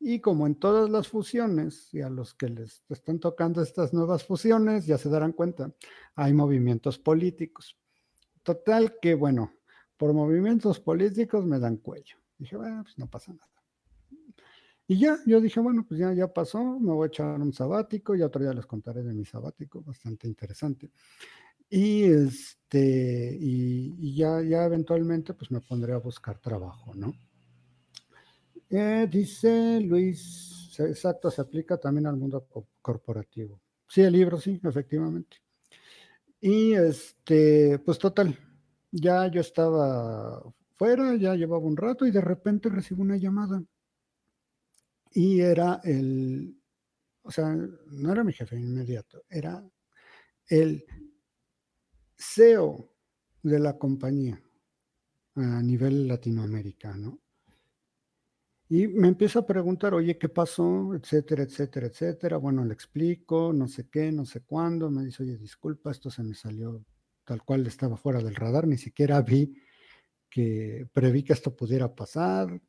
Y 0.00 0.20
como 0.20 0.46
en 0.46 0.56
todas 0.56 0.90
las 0.90 1.08
fusiones, 1.08 1.92
y 1.94 2.00
a 2.00 2.10
los 2.10 2.34
que 2.34 2.48
les 2.48 2.84
están 2.90 3.20
tocando 3.20 3.62
estas 3.62 3.94
nuevas 3.94 4.24
fusiones, 4.24 4.86
ya 4.86 4.98
se 4.98 5.08
darán 5.08 5.32
cuenta, 5.32 5.72
hay 6.14 6.34
movimientos 6.34 6.98
políticos. 6.98 7.78
total 8.42 8.98
que, 9.00 9.14
bueno, 9.14 9.54
por 9.96 10.12
movimientos 10.12 10.78
políticos 10.80 11.46
me 11.46 11.58
dan 11.58 11.78
cuello. 11.78 12.18
Dije, 12.36 12.56
bueno, 12.56 12.82
pues 12.82 12.98
no 12.98 13.08
pasa 13.08 13.32
nada. 13.32 13.50
Y 14.86 14.98
ya, 14.98 15.18
yo 15.24 15.40
dije, 15.40 15.60
bueno, 15.60 15.86
pues 15.88 15.98
ya, 15.98 16.12
ya 16.12 16.30
pasó, 16.30 16.62
me 16.78 16.92
voy 16.92 17.04
a 17.04 17.08
echar 17.08 17.40
un 17.40 17.54
sabático 17.54 18.14
y 18.14 18.20
otro 18.20 18.42
día 18.42 18.52
les 18.52 18.66
contaré 18.66 19.02
de 19.02 19.14
mi 19.14 19.24
sabático, 19.24 19.80
bastante 19.80 20.28
interesante. 20.28 20.90
Y 21.76 22.04
este, 22.04 23.36
y, 23.40 24.14
ya, 24.14 24.40
ya 24.42 24.64
eventualmente 24.64 25.34
pues 25.34 25.50
me 25.50 25.60
pondré 25.60 25.92
a 25.92 25.96
buscar 25.96 26.38
trabajo, 26.38 26.94
¿no? 26.94 27.12
Eh, 28.70 29.08
dice 29.10 29.80
Luis, 29.80 30.78
exacto, 30.78 31.32
se 31.32 31.40
aplica 31.40 31.76
también 31.76 32.06
al 32.06 32.16
mundo 32.16 32.46
corporativo. 32.80 33.60
Sí, 33.88 34.02
el 34.02 34.12
libro, 34.12 34.38
sí, 34.38 34.60
efectivamente. 34.62 35.38
Y 36.40 36.74
este, 36.74 37.80
pues 37.80 37.98
total, 37.98 38.38
ya 38.92 39.26
yo 39.26 39.40
estaba 39.40 40.44
fuera, 40.76 41.16
ya 41.16 41.34
llevaba 41.34 41.66
un 41.66 41.76
rato 41.76 42.06
y 42.06 42.12
de 42.12 42.20
repente 42.20 42.68
recibo 42.68 43.02
una 43.02 43.16
llamada. 43.16 43.64
Y 45.10 45.40
era 45.40 45.80
el, 45.82 46.56
o 47.22 47.32
sea, 47.32 47.52
no 47.52 48.12
era 48.12 48.22
mi 48.22 48.32
jefe 48.32 48.54
inmediato, 48.54 49.24
era 49.28 49.60
el 50.46 50.84
CEO 52.32 52.90
de 53.42 53.58
la 53.58 53.76
compañía 53.76 54.40
a 55.34 55.62
nivel 55.62 56.08
latinoamericano. 56.08 57.20
Y 58.68 58.88
me 58.88 59.08
empieza 59.08 59.40
a 59.40 59.46
preguntar, 59.46 59.94
oye, 59.94 60.16
¿qué 60.18 60.28
pasó? 60.28 60.94
Etcétera, 60.94 61.42
etcétera, 61.42 61.86
etcétera. 61.86 62.36
Bueno, 62.38 62.64
le 62.64 62.72
explico, 62.72 63.52
no 63.52 63.68
sé 63.68 63.88
qué, 63.88 64.10
no 64.10 64.24
sé 64.24 64.40
cuándo. 64.40 64.90
Me 64.90 65.04
dice, 65.04 65.22
oye, 65.22 65.36
disculpa, 65.36 65.90
esto 65.90 66.10
se 66.10 66.22
me 66.22 66.34
salió 66.34 66.84
tal 67.24 67.42
cual 67.44 67.66
estaba 67.66 67.96
fuera 67.96 68.20
del 68.20 68.34
radar, 68.34 68.66
ni 68.66 68.76
siquiera 68.76 69.20
vi 69.22 69.54
que 70.28 70.86
preví 70.92 71.22
que 71.22 71.32
esto 71.32 71.54
pudiera 71.54 71.94
pasar. 71.94 72.60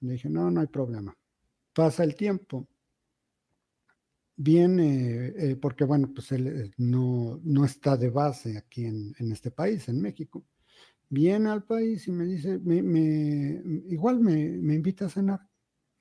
Le 0.00 0.12
dije, 0.12 0.28
no, 0.28 0.50
no 0.50 0.60
hay 0.60 0.68
problema. 0.68 1.16
Pasa 1.72 2.04
el 2.04 2.14
tiempo. 2.14 2.68
Viene, 4.42 5.34
eh, 5.36 5.56
porque 5.56 5.84
bueno, 5.84 6.10
pues 6.14 6.32
él 6.32 6.46
eh, 6.46 6.70
no, 6.78 7.38
no 7.44 7.62
está 7.62 7.98
de 7.98 8.08
base 8.08 8.56
aquí 8.56 8.86
en, 8.86 9.14
este 9.30 9.50
país, 9.50 9.86
en 9.90 10.00
México. 10.00 10.46
Viene 11.10 11.50
al 11.50 11.64
país 11.64 12.08
y 12.08 12.12
me 12.12 12.24
dice, 12.24 12.58
me, 12.58 12.76
igual 13.90 14.20
me, 14.20 14.48
me, 14.56 14.76
invita 14.76 15.04
a 15.04 15.10
cenar. 15.10 15.40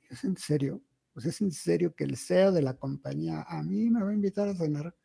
¿Es 0.10 0.24
en 0.24 0.38
serio? 0.38 0.82
Pues 1.12 1.26
es 1.26 1.42
en 1.42 1.52
serio 1.52 1.94
que 1.94 2.06
el 2.06 2.16
CEO 2.16 2.54
de 2.54 2.62
la 2.62 2.78
compañía 2.78 3.44
a 3.46 3.62
mí 3.62 3.90
me 3.90 4.02
va 4.02 4.12
a 4.12 4.14
invitar 4.14 4.48
a 4.48 4.56
cenar. 4.56 4.96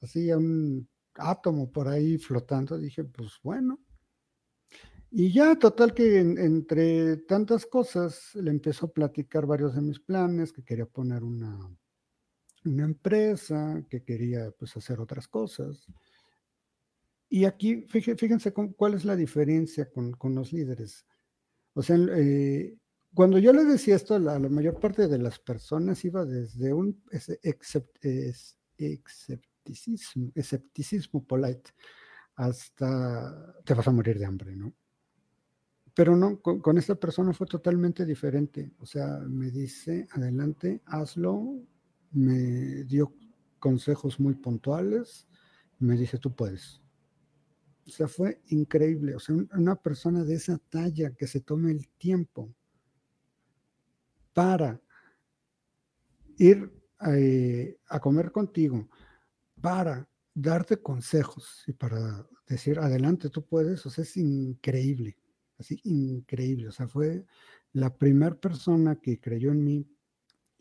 Así 0.00 0.28
a 0.32 0.36
un 0.36 0.88
átomo 1.14 1.70
por 1.70 1.86
ahí 1.86 2.18
flotando. 2.18 2.76
Dije, 2.76 3.04
pues 3.04 3.38
bueno, 3.44 3.78
y 5.12 5.32
ya, 5.32 5.54
total 5.56 5.94
que 5.94 6.18
entre 6.18 7.18
tantas 7.18 7.66
cosas 7.66 8.34
le 8.34 8.50
empezó 8.50 8.86
a 8.86 8.92
platicar 8.92 9.46
varios 9.46 9.76
de 9.76 9.82
mis 9.82 10.00
planes, 10.00 10.52
que 10.52 10.64
quería 10.64 10.86
poner 10.86 11.22
una, 11.22 11.70
una 12.64 12.84
empresa, 12.84 13.84
que 13.88 14.02
quería 14.02 14.50
pues 14.58 14.76
hacer 14.76 15.00
otras 15.00 15.28
cosas. 15.28 15.86
Y 17.28 17.44
aquí, 17.44 17.86
fíjense, 17.88 18.52
cuál 18.52 18.94
es 18.94 19.04
la 19.04 19.16
diferencia 19.16 19.90
con, 19.90 20.34
los 20.34 20.52
líderes. 20.52 21.06
O 21.74 21.82
sea, 21.82 21.96
eh, 21.96 22.76
cuando 23.14 23.38
yo 23.38 23.52
le 23.52 23.64
decía 23.64 23.96
esto, 23.96 24.18
la, 24.18 24.38
la, 24.38 24.48
mayor 24.48 24.78
parte 24.78 25.08
de 25.08 25.18
las 25.18 25.38
personas 25.38 26.04
iba 26.04 26.24
desde 26.24 26.74
un 26.74 27.02
escepticismo, 27.42 30.32
escepticismo 30.34 31.24
polite 31.24 31.70
hasta 32.36 33.54
te 33.64 33.74
vas 33.74 33.88
a 33.88 33.92
morir 33.92 34.18
de 34.18 34.26
hambre, 34.26 34.56
¿no? 34.56 34.72
Pero 35.94 36.16
no, 36.16 36.40
con, 36.40 36.78
esta 36.78 36.94
persona 36.94 37.34
fue 37.34 37.46
totalmente 37.46 38.06
diferente. 38.06 38.72
O 38.78 38.86
sea, 38.86 39.18
me 39.28 39.50
dice, 39.50 40.08
adelante, 40.12 40.80
hazlo. 40.86 41.60
Me 42.12 42.84
dio 42.84 43.12
consejos 43.58 44.20
muy 44.20 44.34
puntuales. 44.34 45.26
Me 45.78 45.96
dice, 45.96 46.18
tú 46.18 46.34
puedes. 46.34 46.80
O 47.86 47.90
sea, 47.90 48.08
fue 48.08 48.40
increíble. 48.48 49.14
O 49.14 49.20
sea, 49.20 49.34
una 49.54 49.76
persona 49.76 50.24
de 50.24 50.34
esa 50.34 50.58
talla 50.58 51.12
que 51.12 51.26
se 51.26 51.40
tome 51.40 51.72
el 51.72 51.88
tiempo 51.98 52.54
para 54.32 54.80
ir 56.38 56.72
eh, 57.06 57.78
a 57.88 58.00
comer 58.00 58.30
contigo, 58.30 58.88
para 59.60 60.08
darte 60.34 60.80
consejos 60.80 61.64
y 61.66 61.72
para 61.72 62.26
decir, 62.48 62.78
adelante, 62.78 63.28
tú 63.28 63.44
puedes. 63.44 63.84
O 63.86 63.90
sea, 63.90 64.02
es 64.02 64.16
increíble 64.16 65.16
así 65.62 65.80
increíble. 65.84 66.68
O 66.68 66.72
sea, 66.72 66.86
fue 66.86 67.24
la 67.72 67.96
primera 67.96 68.34
persona 68.38 68.96
que 68.96 69.18
creyó 69.18 69.50
en 69.50 69.64
mí. 69.64 69.88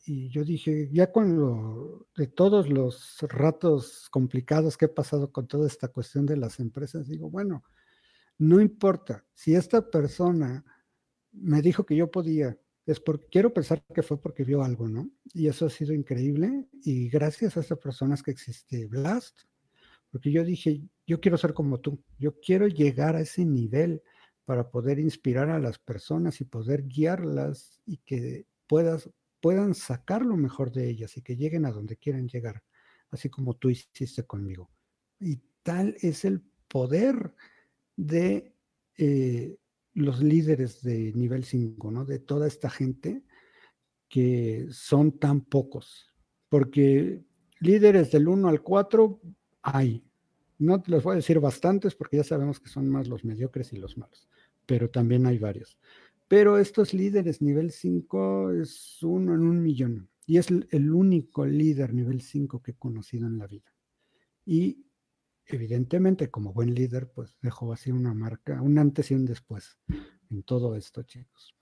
Y 0.05 0.29
yo 0.29 0.43
dije, 0.43 0.89
ya 0.91 1.11
con 1.11 1.37
lo 1.37 2.07
de 2.15 2.27
todos 2.27 2.69
los 2.69 3.17
ratos 3.21 4.09
complicados 4.09 4.77
que 4.77 4.85
he 4.85 4.89
pasado 4.89 5.31
con 5.31 5.47
toda 5.47 5.67
esta 5.67 5.89
cuestión 5.89 6.25
de 6.25 6.37
las 6.37 6.59
empresas, 6.59 7.07
digo, 7.07 7.29
bueno, 7.29 7.63
no 8.37 8.59
importa, 8.59 9.23
si 9.33 9.53
esta 9.53 9.89
persona 9.89 10.65
me 11.31 11.61
dijo 11.61 11.85
que 11.85 11.95
yo 11.95 12.09
podía, 12.09 12.57
es 12.85 12.99
porque 12.99 13.27
quiero 13.31 13.53
pensar 13.53 13.83
que 13.93 14.01
fue 14.01 14.19
porque 14.19 14.43
vio 14.43 14.63
algo, 14.63 14.87
¿no? 14.87 15.09
Y 15.33 15.47
eso 15.47 15.67
ha 15.67 15.69
sido 15.69 15.93
increíble. 15.93 16.67
Y 16.83 17.09
gracias 17.09 17.55
a 17.55 17.59
estas 17.59 17.77
personas 17.77 18.23
que 18.23 18.31
existe 18.31 18.87
Blast, 18.87 19.41
porque 20.09 20.31
yo 20.31 20.43
dije, 20.43 20.81
yo 21.05 21.21
quiero 21.21 21.37
ser 21.37 21.53
como 21.53 21.79
tú, 21.79 22.03
yo 22.17 22.39
quiero 22.39 22.67
llegar 22.67 23.15
a 23.15 23.21
ese 23.21 23.45
nivel 23.45 24.01
para 24.45 24.69
poder 24.69 24.99
inspirar 24.99 25.49
a 25.49 25.59
las 25.59 25.79
personas 25.79 26.41
y 26.41 26.45
poder 26.45 26.87
guiarlas 26.87 27.79
y 27.85 27.97
que 27.97 28.47
puedas, 28.67 29.09
puedan 29.41 29.73
sacar 29.73 30.25
lo 30.25 30.37
mejor 30.37 30.71
de 30.71 30.89
ellas 30.89 31.17
y 31.17 31.21
que 31.21 31.35
lleguen 31.35 31.65
a 31.65 31.71
donde 31.71 31.97
quieren 31.97 32.27
llegar, 32.27 32.63
así 33.09 33.29
como 33.29 33.55
tú 33.55 33.69
hiciste 33.69 34.23
conmigo. 34.23 34.69
Y 35.19 35.41
tal 35.63 35.95
es 36.01 36.25
el 36.25 36.41
poder 36.67 37.33
de 37.95 38.55
eh, 38.97 39.57
los 39.93 40.21
líderes 40.21 40.81
de 40.81 41.11
nivel 41.13 41.43
5, 41.43 41.91
¿no? 41.91 42.05
De 42.05 42.19
toda 42.19 42.47
esta 42.47 42.69
gente 42.69 43.23
que 44.07 44.67
son 44.71 45.17
tan 45.19 45.41
pocos, 45.41 46.13
porque 46.49 47.23
líderes 47.59 48.11
del 48.11 48.27
1 48.27 48.47
al 48.47 48.61
4 48.61 49.21
hay. 49.63 50.05
No 50.59 50.81
te 50.81 50.91
los 50.91 51.03
voy 51.03 51.13
a 51.13 51.15
decir 51.15 51.39
bastantes 51.39 51.95
porque 51.95 52.17
ya 52.17 52.23
sabemos 52.23 52.59
que 52.59 52.69
son 52.69 52.87
más 52.89 53.07
los 53.07 53.25
mediocres 53.25 53.73
y 53.73 53.77
los 53.77 53.97
malos 53.97 54.27
pero 54.71 54.89
también 54.89 55.25
hay 55.25 55.37
varios. 55.37 55.77
Pero 56.31 56.57
estos 56.57 56.93
líderes 56.93 57.41
nivel 57.41 57.71
5 57.71 58.53
es 58.53 59.03
uno 59.03 59.33
en 59.33 59.41
un 59.41 59.61
millón 59.61 60.09
y 60.25 60.37
es 60.37 60.47
el 60.49 60.93
único 60.93 61.45
líder 61.45 61.93
nivel 61.93 62.21
5 62.21 62.63
que 62.63 62.71
he 62.71 62.75
conocido 62.75 63.27
en 63.27 63.37
la 63.37 63.47
vida. 63.47 63.75
Y 64.45 64.85
evidentemente 65.45 66.31
como 66.31 66.53
buen 66.53 66.73
líder, 66.73 67.11
pues 67.13 67.35
dejó 67.41 67.73
así 67.73 67.91
una 67.91 68.13
marca, 68.13 68.61
un 68.61 68.77
antes 68.77 69.11
y 69.11 69.15
un 69.15 69.25
después 69.25 69.77
en 70.29 70.43
todo 70.43 70.77
esto, 70.77 71.03
chicos. 71.03 71.53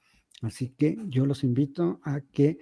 Así 0.43 0.69
que 0.77 0.99
yo 1.07 1.25
los 1.25 1.43
invito 1.43 1.99
a 2.03 2.21
que 2.21 2.59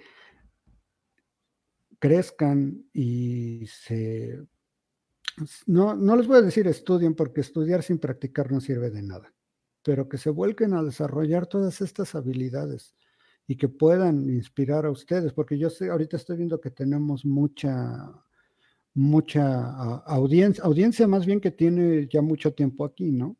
crezcan 1.98 2.86
y 2.94 3.66
se... 3.66 4.46
No, 5.66 5.94
no 5.94 6.16
les 6.16 6.26
voy 6.26 6.38
a 6.38 6.42
decir 6.42 6.68
estudien 6.68 7.14
porque 7.14 7.42
estudiar 7.42 7.82
sin 7.82 7.98
practicar 7.98 8.50
no 8.50 8.62
sirve 8.62 8.88
de 8.88 9.02
nada 9.02 9.34
pero 9.88 10.06
que 10.06 10.18
se 10.18 10.28
vuelquen 10.28 10.74
a 10.74 10.82
desarrollar 10.82 11.46
todas 11.46 11.80
estas 11.80 12.14
habilidades 12.14 12.94
y 13.46 13.56
que 13.56 13.68
puedan 13.70 14.28
inspirar 14.28 14.84
a 14.84 14.90
ustedes, 14.90 15.32
porque 15.32 15.56
yo 15.56 15.70
sé, 15.70 15.88
ahorita 15.88 16.18
estoy 16.18 16.36
viendo 16.36 16.60
que 16.60 16.70
tenemos 16.70 17.24
mucha, 17.24 18.12
mucha 18.92 19.70
audiencia, 20.00 20.62
audiencia 20.62 21.08
más 21.08 21.24
bien 21.24 21.40
que 21.40 21.52
tiene 21.52 22.06
ya 22.06 22.20
mucho 22.20 22.52
tiempo 22.52 22.84
aquí, 22.84 23.12
¿no? 23.12 23.38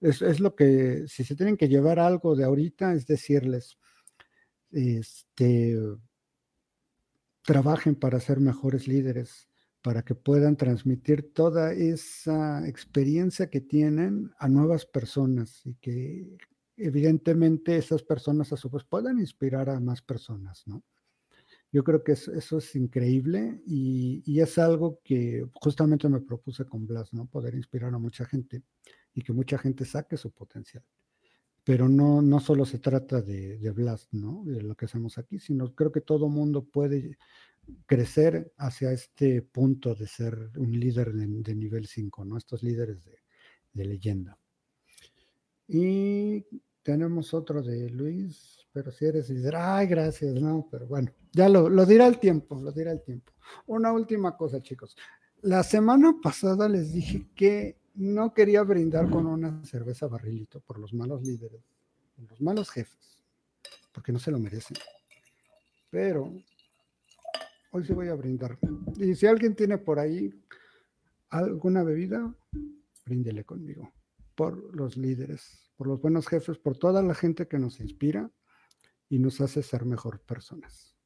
Es, 0.00 0.22
es, 0.22 0.40
lo 0.40 0.54
que, 0.54 1.04
si 1.06 1.22
se 1.22 1.36
tienen 1.36 1.58
que 1.58 1.68
llevar 1.68 1.98
algo 1.98 2.34
de 2.34 2.44
ahorita, 2.44 2.94
es 2.94 3.06
decirles, 3.06 3.76
este, 4.70 5.78
trabajen 7.42 7.94
para 7.94 8.20
ser 8.20 8.40
mejores 8.40 8.88
líderes, 8.88 9.47
para 9.82 10.02
que 10.02 10.14
puedan 10.14 10.56
transmitir 10.56 11.32
toda 11.32 11.72
esa 11.72 12.66
experiencia 12.66 13.48
que 13.48 13.60
tienen 13.60 14.32
a 14.38 14.48
nuevas 14.48 14.84
personas 14.86 15.64
y 15.64 15.74
que 15.74 16.36
evidentemente 16.76 17.76
esas 17.76 18.02
personas 18.02 18.52
a 18.52 18.56
su 18.56 18.70
vez 18.70 18.84
puedan 18.84 19.18
inspirar 19.18 19.68
a 19.70 19.80
más 19.80 20.02
personas, 20.02 20.66
¿no? 20.66 20.82
Yo 21.70 21.84
creo 21.84 22.02
que 22.02 22.12
eso, 22.12 22.58
es 22.58 22.76
increíble 22.76 23.60
y, 23.66 24.40
es 24.40 24.56
algo 24.56 25.00
que 25.04 25.46
justamente 25.52 26.08
me 26.08 26.20
propuse 26.20 26.64
con 26.64 26.86
Blas, 26.86 27.12
¿no? 27.12 27.26
Poder 27.26 27.54
inspirar 27.54 27.92
a 27.92 27.98
mucha 27.98 28.24
gente 28.24 28.62
y 29.12 29.22
que 29.22 29.34
mucha 29.34 29.58
gente 29.58 29.84
saque 29.84 30.16
su 30.16 30.30
potencial. 30.30 30.82
Pero 31.64 31.86
no, 31.88 32.22
no 32.22 32.40
solo 32.40 32.64
se 32.64 32.78
trata 32.78 33.20
de, 33.20 33.58
de 33.58 33.70
Blas, 33.70 34.08
¿no? 34.12 34.44
De 34.46 34.62
lo 34.62 34.74
que 34.76 34.86
hacemos 34.86 35.18
aquí, 35.18 35.38
sino 35.40 35.74
creo 35.74 35.92
que 35.92 36.00
todo 36.00 36.28
mundo 36.30 36.64
puede 36.64 37.18
crecer 37.86 38.52
hacia 38.56 38.92
este 38.92 39.42
punto 39.42 39.94
de 39.94 40.06
ser 40.06 40.50
un 40.56 40.78
líder 40.78 41.12
de, 41.12 41.54
nivel 41.54 41.86
5, 41.86 42.24
¿no? 42.24 42.36
Estos 42.36 42.62
líderes 42.62 43.04
de, 43.04 43.18
leyenda. 43.84 44.36
Y 45.68 46.44
tenemos 46.82 47.32
otro 47.32 47.62
de 47.62 47.90
Luis, 47.90 48.66
pero 48.72 48.90
si 48.90 49.04
eres 49.04 49.28
dice, 49.28 49.50
ay, 49.54 49.86
gracias, 49.86 50.34
no, 50.34 50.66
pero 50.68 50.88
bueno, 50.88 51.12
ya 51.32 51.48
lo 51.48 51.86
dirá 51.86 52.08
el 52.08 52.18
tiempo, 52.18 52.60
lo 52.60 52.72
dirá 52.72 52.90
el 52.90 53.02
tiempo. 53.02 53.32
Una 53.66 53.92
última 53.92 54.36
cosa, 54.36 54.60
chicos. 54.60 54.96
La 55.42 55.62
semana 55.62 56.16
pasada 56.20 56.68
les 56.68 56.92
dije 56.92 57.28
que 57.36 57.78
no 57.94 58.34
quería 58.34 58.62
brindar 58.62 59.08
con 59.08 59.26
una 59.26 59.64
cerveza 59.64 60.08
barrilito 60.08 60.60
por 60.60 60.78
los 60.78 60.92
malos 60.92 61.22
líderes, 61.22 61.60
los 62.28 62.40
malos 62.40 62.70
jefes, 62.70 63.22
porque 63.92 64.12
no 64.12 64.18
se 64.18 64.32
lo 64.32 64.38
merecen. 64.38 64.76
Pero 65.90 66.32
hoy 67.70 67.84
sí 67.84 67.92
voy 67.92 68.08
a 68.08 68.14
brindar. 68.14 68.58
Y 68.96 69.14
si 69.14 69.26
alguien 69.26 69.54
tiene 69.54 69.78
por 69.78 69.98
ahí 69.98 70.32
alguna 71.30 71.82
bebida, 71.82 72.34
bríndele 73.04 73.44
conmigo. 73.44 73.92
Por 74.34 74.74
los 74.74 74.96
líderes, 74.96 75.70
por 75.76 75.88
los 75.88 76.00
buenos 76.00 76.26
jefes, 76.28 76.58
por 76.58 76.76
toda 76.76 77.02
la 77.02 77.14
gente 77.14 77.48
que 77.48 77.58
nos 77.58 77.80
inspira 77.80 78.30
y 79.08 79.18
nos 79.18 79.40
hace 79.40 79.62
ser 79.62 79.84
mejor 79.84 80.20
personas. 80.20 80.96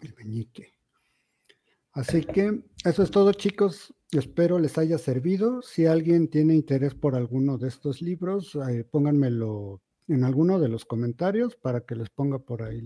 El 0.00 0.14
meñique. 0.14 0.74
Así 1.92 2.24
que 2.24 2.64
eso 2.84 3.02
es 3.02 3.10
todo, 3.10 3.32
chicos. 3.32 3.94
Espero 4.10 4.58
les 4.58 4.78
haya 4.78 4.98
servido. 4.98 5.62
Si 5.62 5.86
alguien 5.86 6.28
tiene 6.28 6.54
interés 6.54 6.94
por 6.94 7.14
alguno 7.14 7.56
de 7.56 7.68
estos 7.68 8.02
libros, 8.02 8.56
eh, 8.68 8.84
pónganmelo 8.84 9.80
en 10.08 10.24
alguno 10.24 10.58
de 10.58 10.68
los 10.68 10.84
comentarios 10.84 11.56
para 11.56 11.80
que 11.80 11.94
les 11.94 12.10
ponga 12.10 12.38
por 12.38 12.62
ahí 12.62 12.80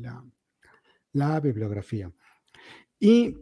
la, 1.13 1.41
bibliografía. 1.41 2.13
Y 3.01 3.37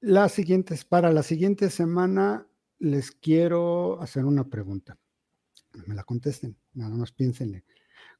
las 0.00 0.32
siguientes, 0.32 0.84
para 0.84 1.12
la 1.12 1.22
siguiente 1.22 1.70
semana 1.70 2.46
les 2.78 3.10
quiero 3.12 4.00
hacer 4.00 4.24
una 4.24 4.48
pregunta. 4.48 4.98
Me 5.86 5.94
la 5.94 6.04
contesten, 6.04 6.56
nada 6.74 6.94
más 6.96 7.12
piénsenle. 7.12 7.64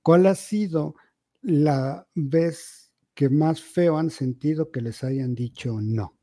¿Cuál 0.03 0.27
ha 0.27 0.35
sido 0.35 0.95
la 1.43 2.07
vez 2.15 2.93
que 3.15 3.29
más 3.29 3.61
feo 3.61 3.99
han 3.99 4.11
sentido 4.11 4.71
que 4.71 4.81
les 4.81 5.03
hayan 5.05 5.35
dicho 5.35 5.81
no? 5.81 6.19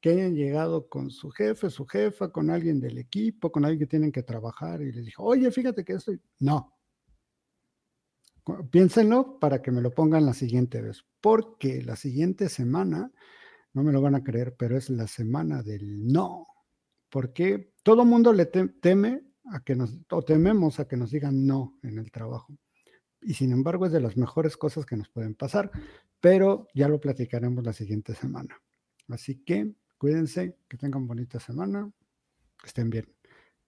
Que 0.00 0.10
hayan 0.10 0.34
llegado 0.34 0.88
con 0.88 1.10
su 1.10 1.30
jefe, 1.30 1.70
su 1.70 1.86
jefa, 1.86 2.30
con 2.30 2.50
alguien 2.50 2.80
del 2.80 2.98
equipo, 2.98 3.50
con 3.50 3.64
alguien 3.64 3.80
que 3.80 3.86
tienen 3.90 4.12
que 4.12 4.22
trabajar 4.22 4.82
y 4.82 4.92
les 4.92 5.04
dijo, 5.04 5.24
oye, 5.24 5.50
fíjate 5.50 5.84
que 5.84 5.94
estoy. 5.94 6.20
No, 6.38 6.75
Piénsenlo 8.70 9.38
para 9.40 9.60
que 9.60 9.72
me 9.72 9.82
lo 9.82 9.92
pongan 9.92 10.24
la 10.24 10.34
siguiente 10.34 10.80
vez, 10.80 11.04
porque 11.20 11.82
la 11.82 11.96
siguiente 11.96 12.48
semana, 12.48 13.10
no 13.72 13.82
me 13.82 13.92
lo 13.92 14.00
van 14.00 14.14
a 14.14 14.22
creer, 14.22 14.54
pero 14.56 14.76
es 14.76 14.88
la 14.88 15.08
semana 15.08 15.62
del 15.62 16.06
no, 16.06 16.46
porque 17.10 17.72
todo 17.82 18.04
mundo 18.04 18.32
le 18.32 18.46
teme 18.46 19.22
a 19.46 19.60
que 19.60 19.74
nos, 19.74 19.98
o 20.10 20.22
tememos 20.22 20.78
a 20.78 20.86
que 20.86 20.96
nos 20.96 21.10
digan 21.10 21.46
no 21.46 21.78
en 21.82 21.98
el 21.98 22.10
trabajo. 22.10 22.56
Y 23.20 23.34
sin 23.34 23.50
embargo 23.50 23.86
es 23.86 23.92
de 23.92 24.00
las 24.00 24.16
mejores 24.16 24.56
cosas 24.56 24.86
que 24.86 24.96
nos 24.96 25.08
pueden 25.08 25.34
pasar, 25.34 25.70
pero 26.20 26.68
ya 26.74 26.88
lo 26.88 27.00
platicaremos 27.00 27.64
la 27.64 27.72
siguiente 27.72 28.14
semana. 28.14 28.56
Así 29.08 29.42
que 29.44 29.74
cuídense, 29.98 30.56
que 30.68 30.76
tengan 30.76 31.06
bonita 31.06 31.40
semana, 31.40 31.90
que 32.60 32.66
estén 32.66 32.90
bien. 32.90 33.12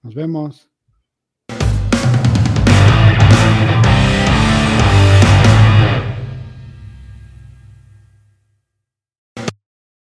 Nos 0.03 0.15
vemos. 0.15 0.71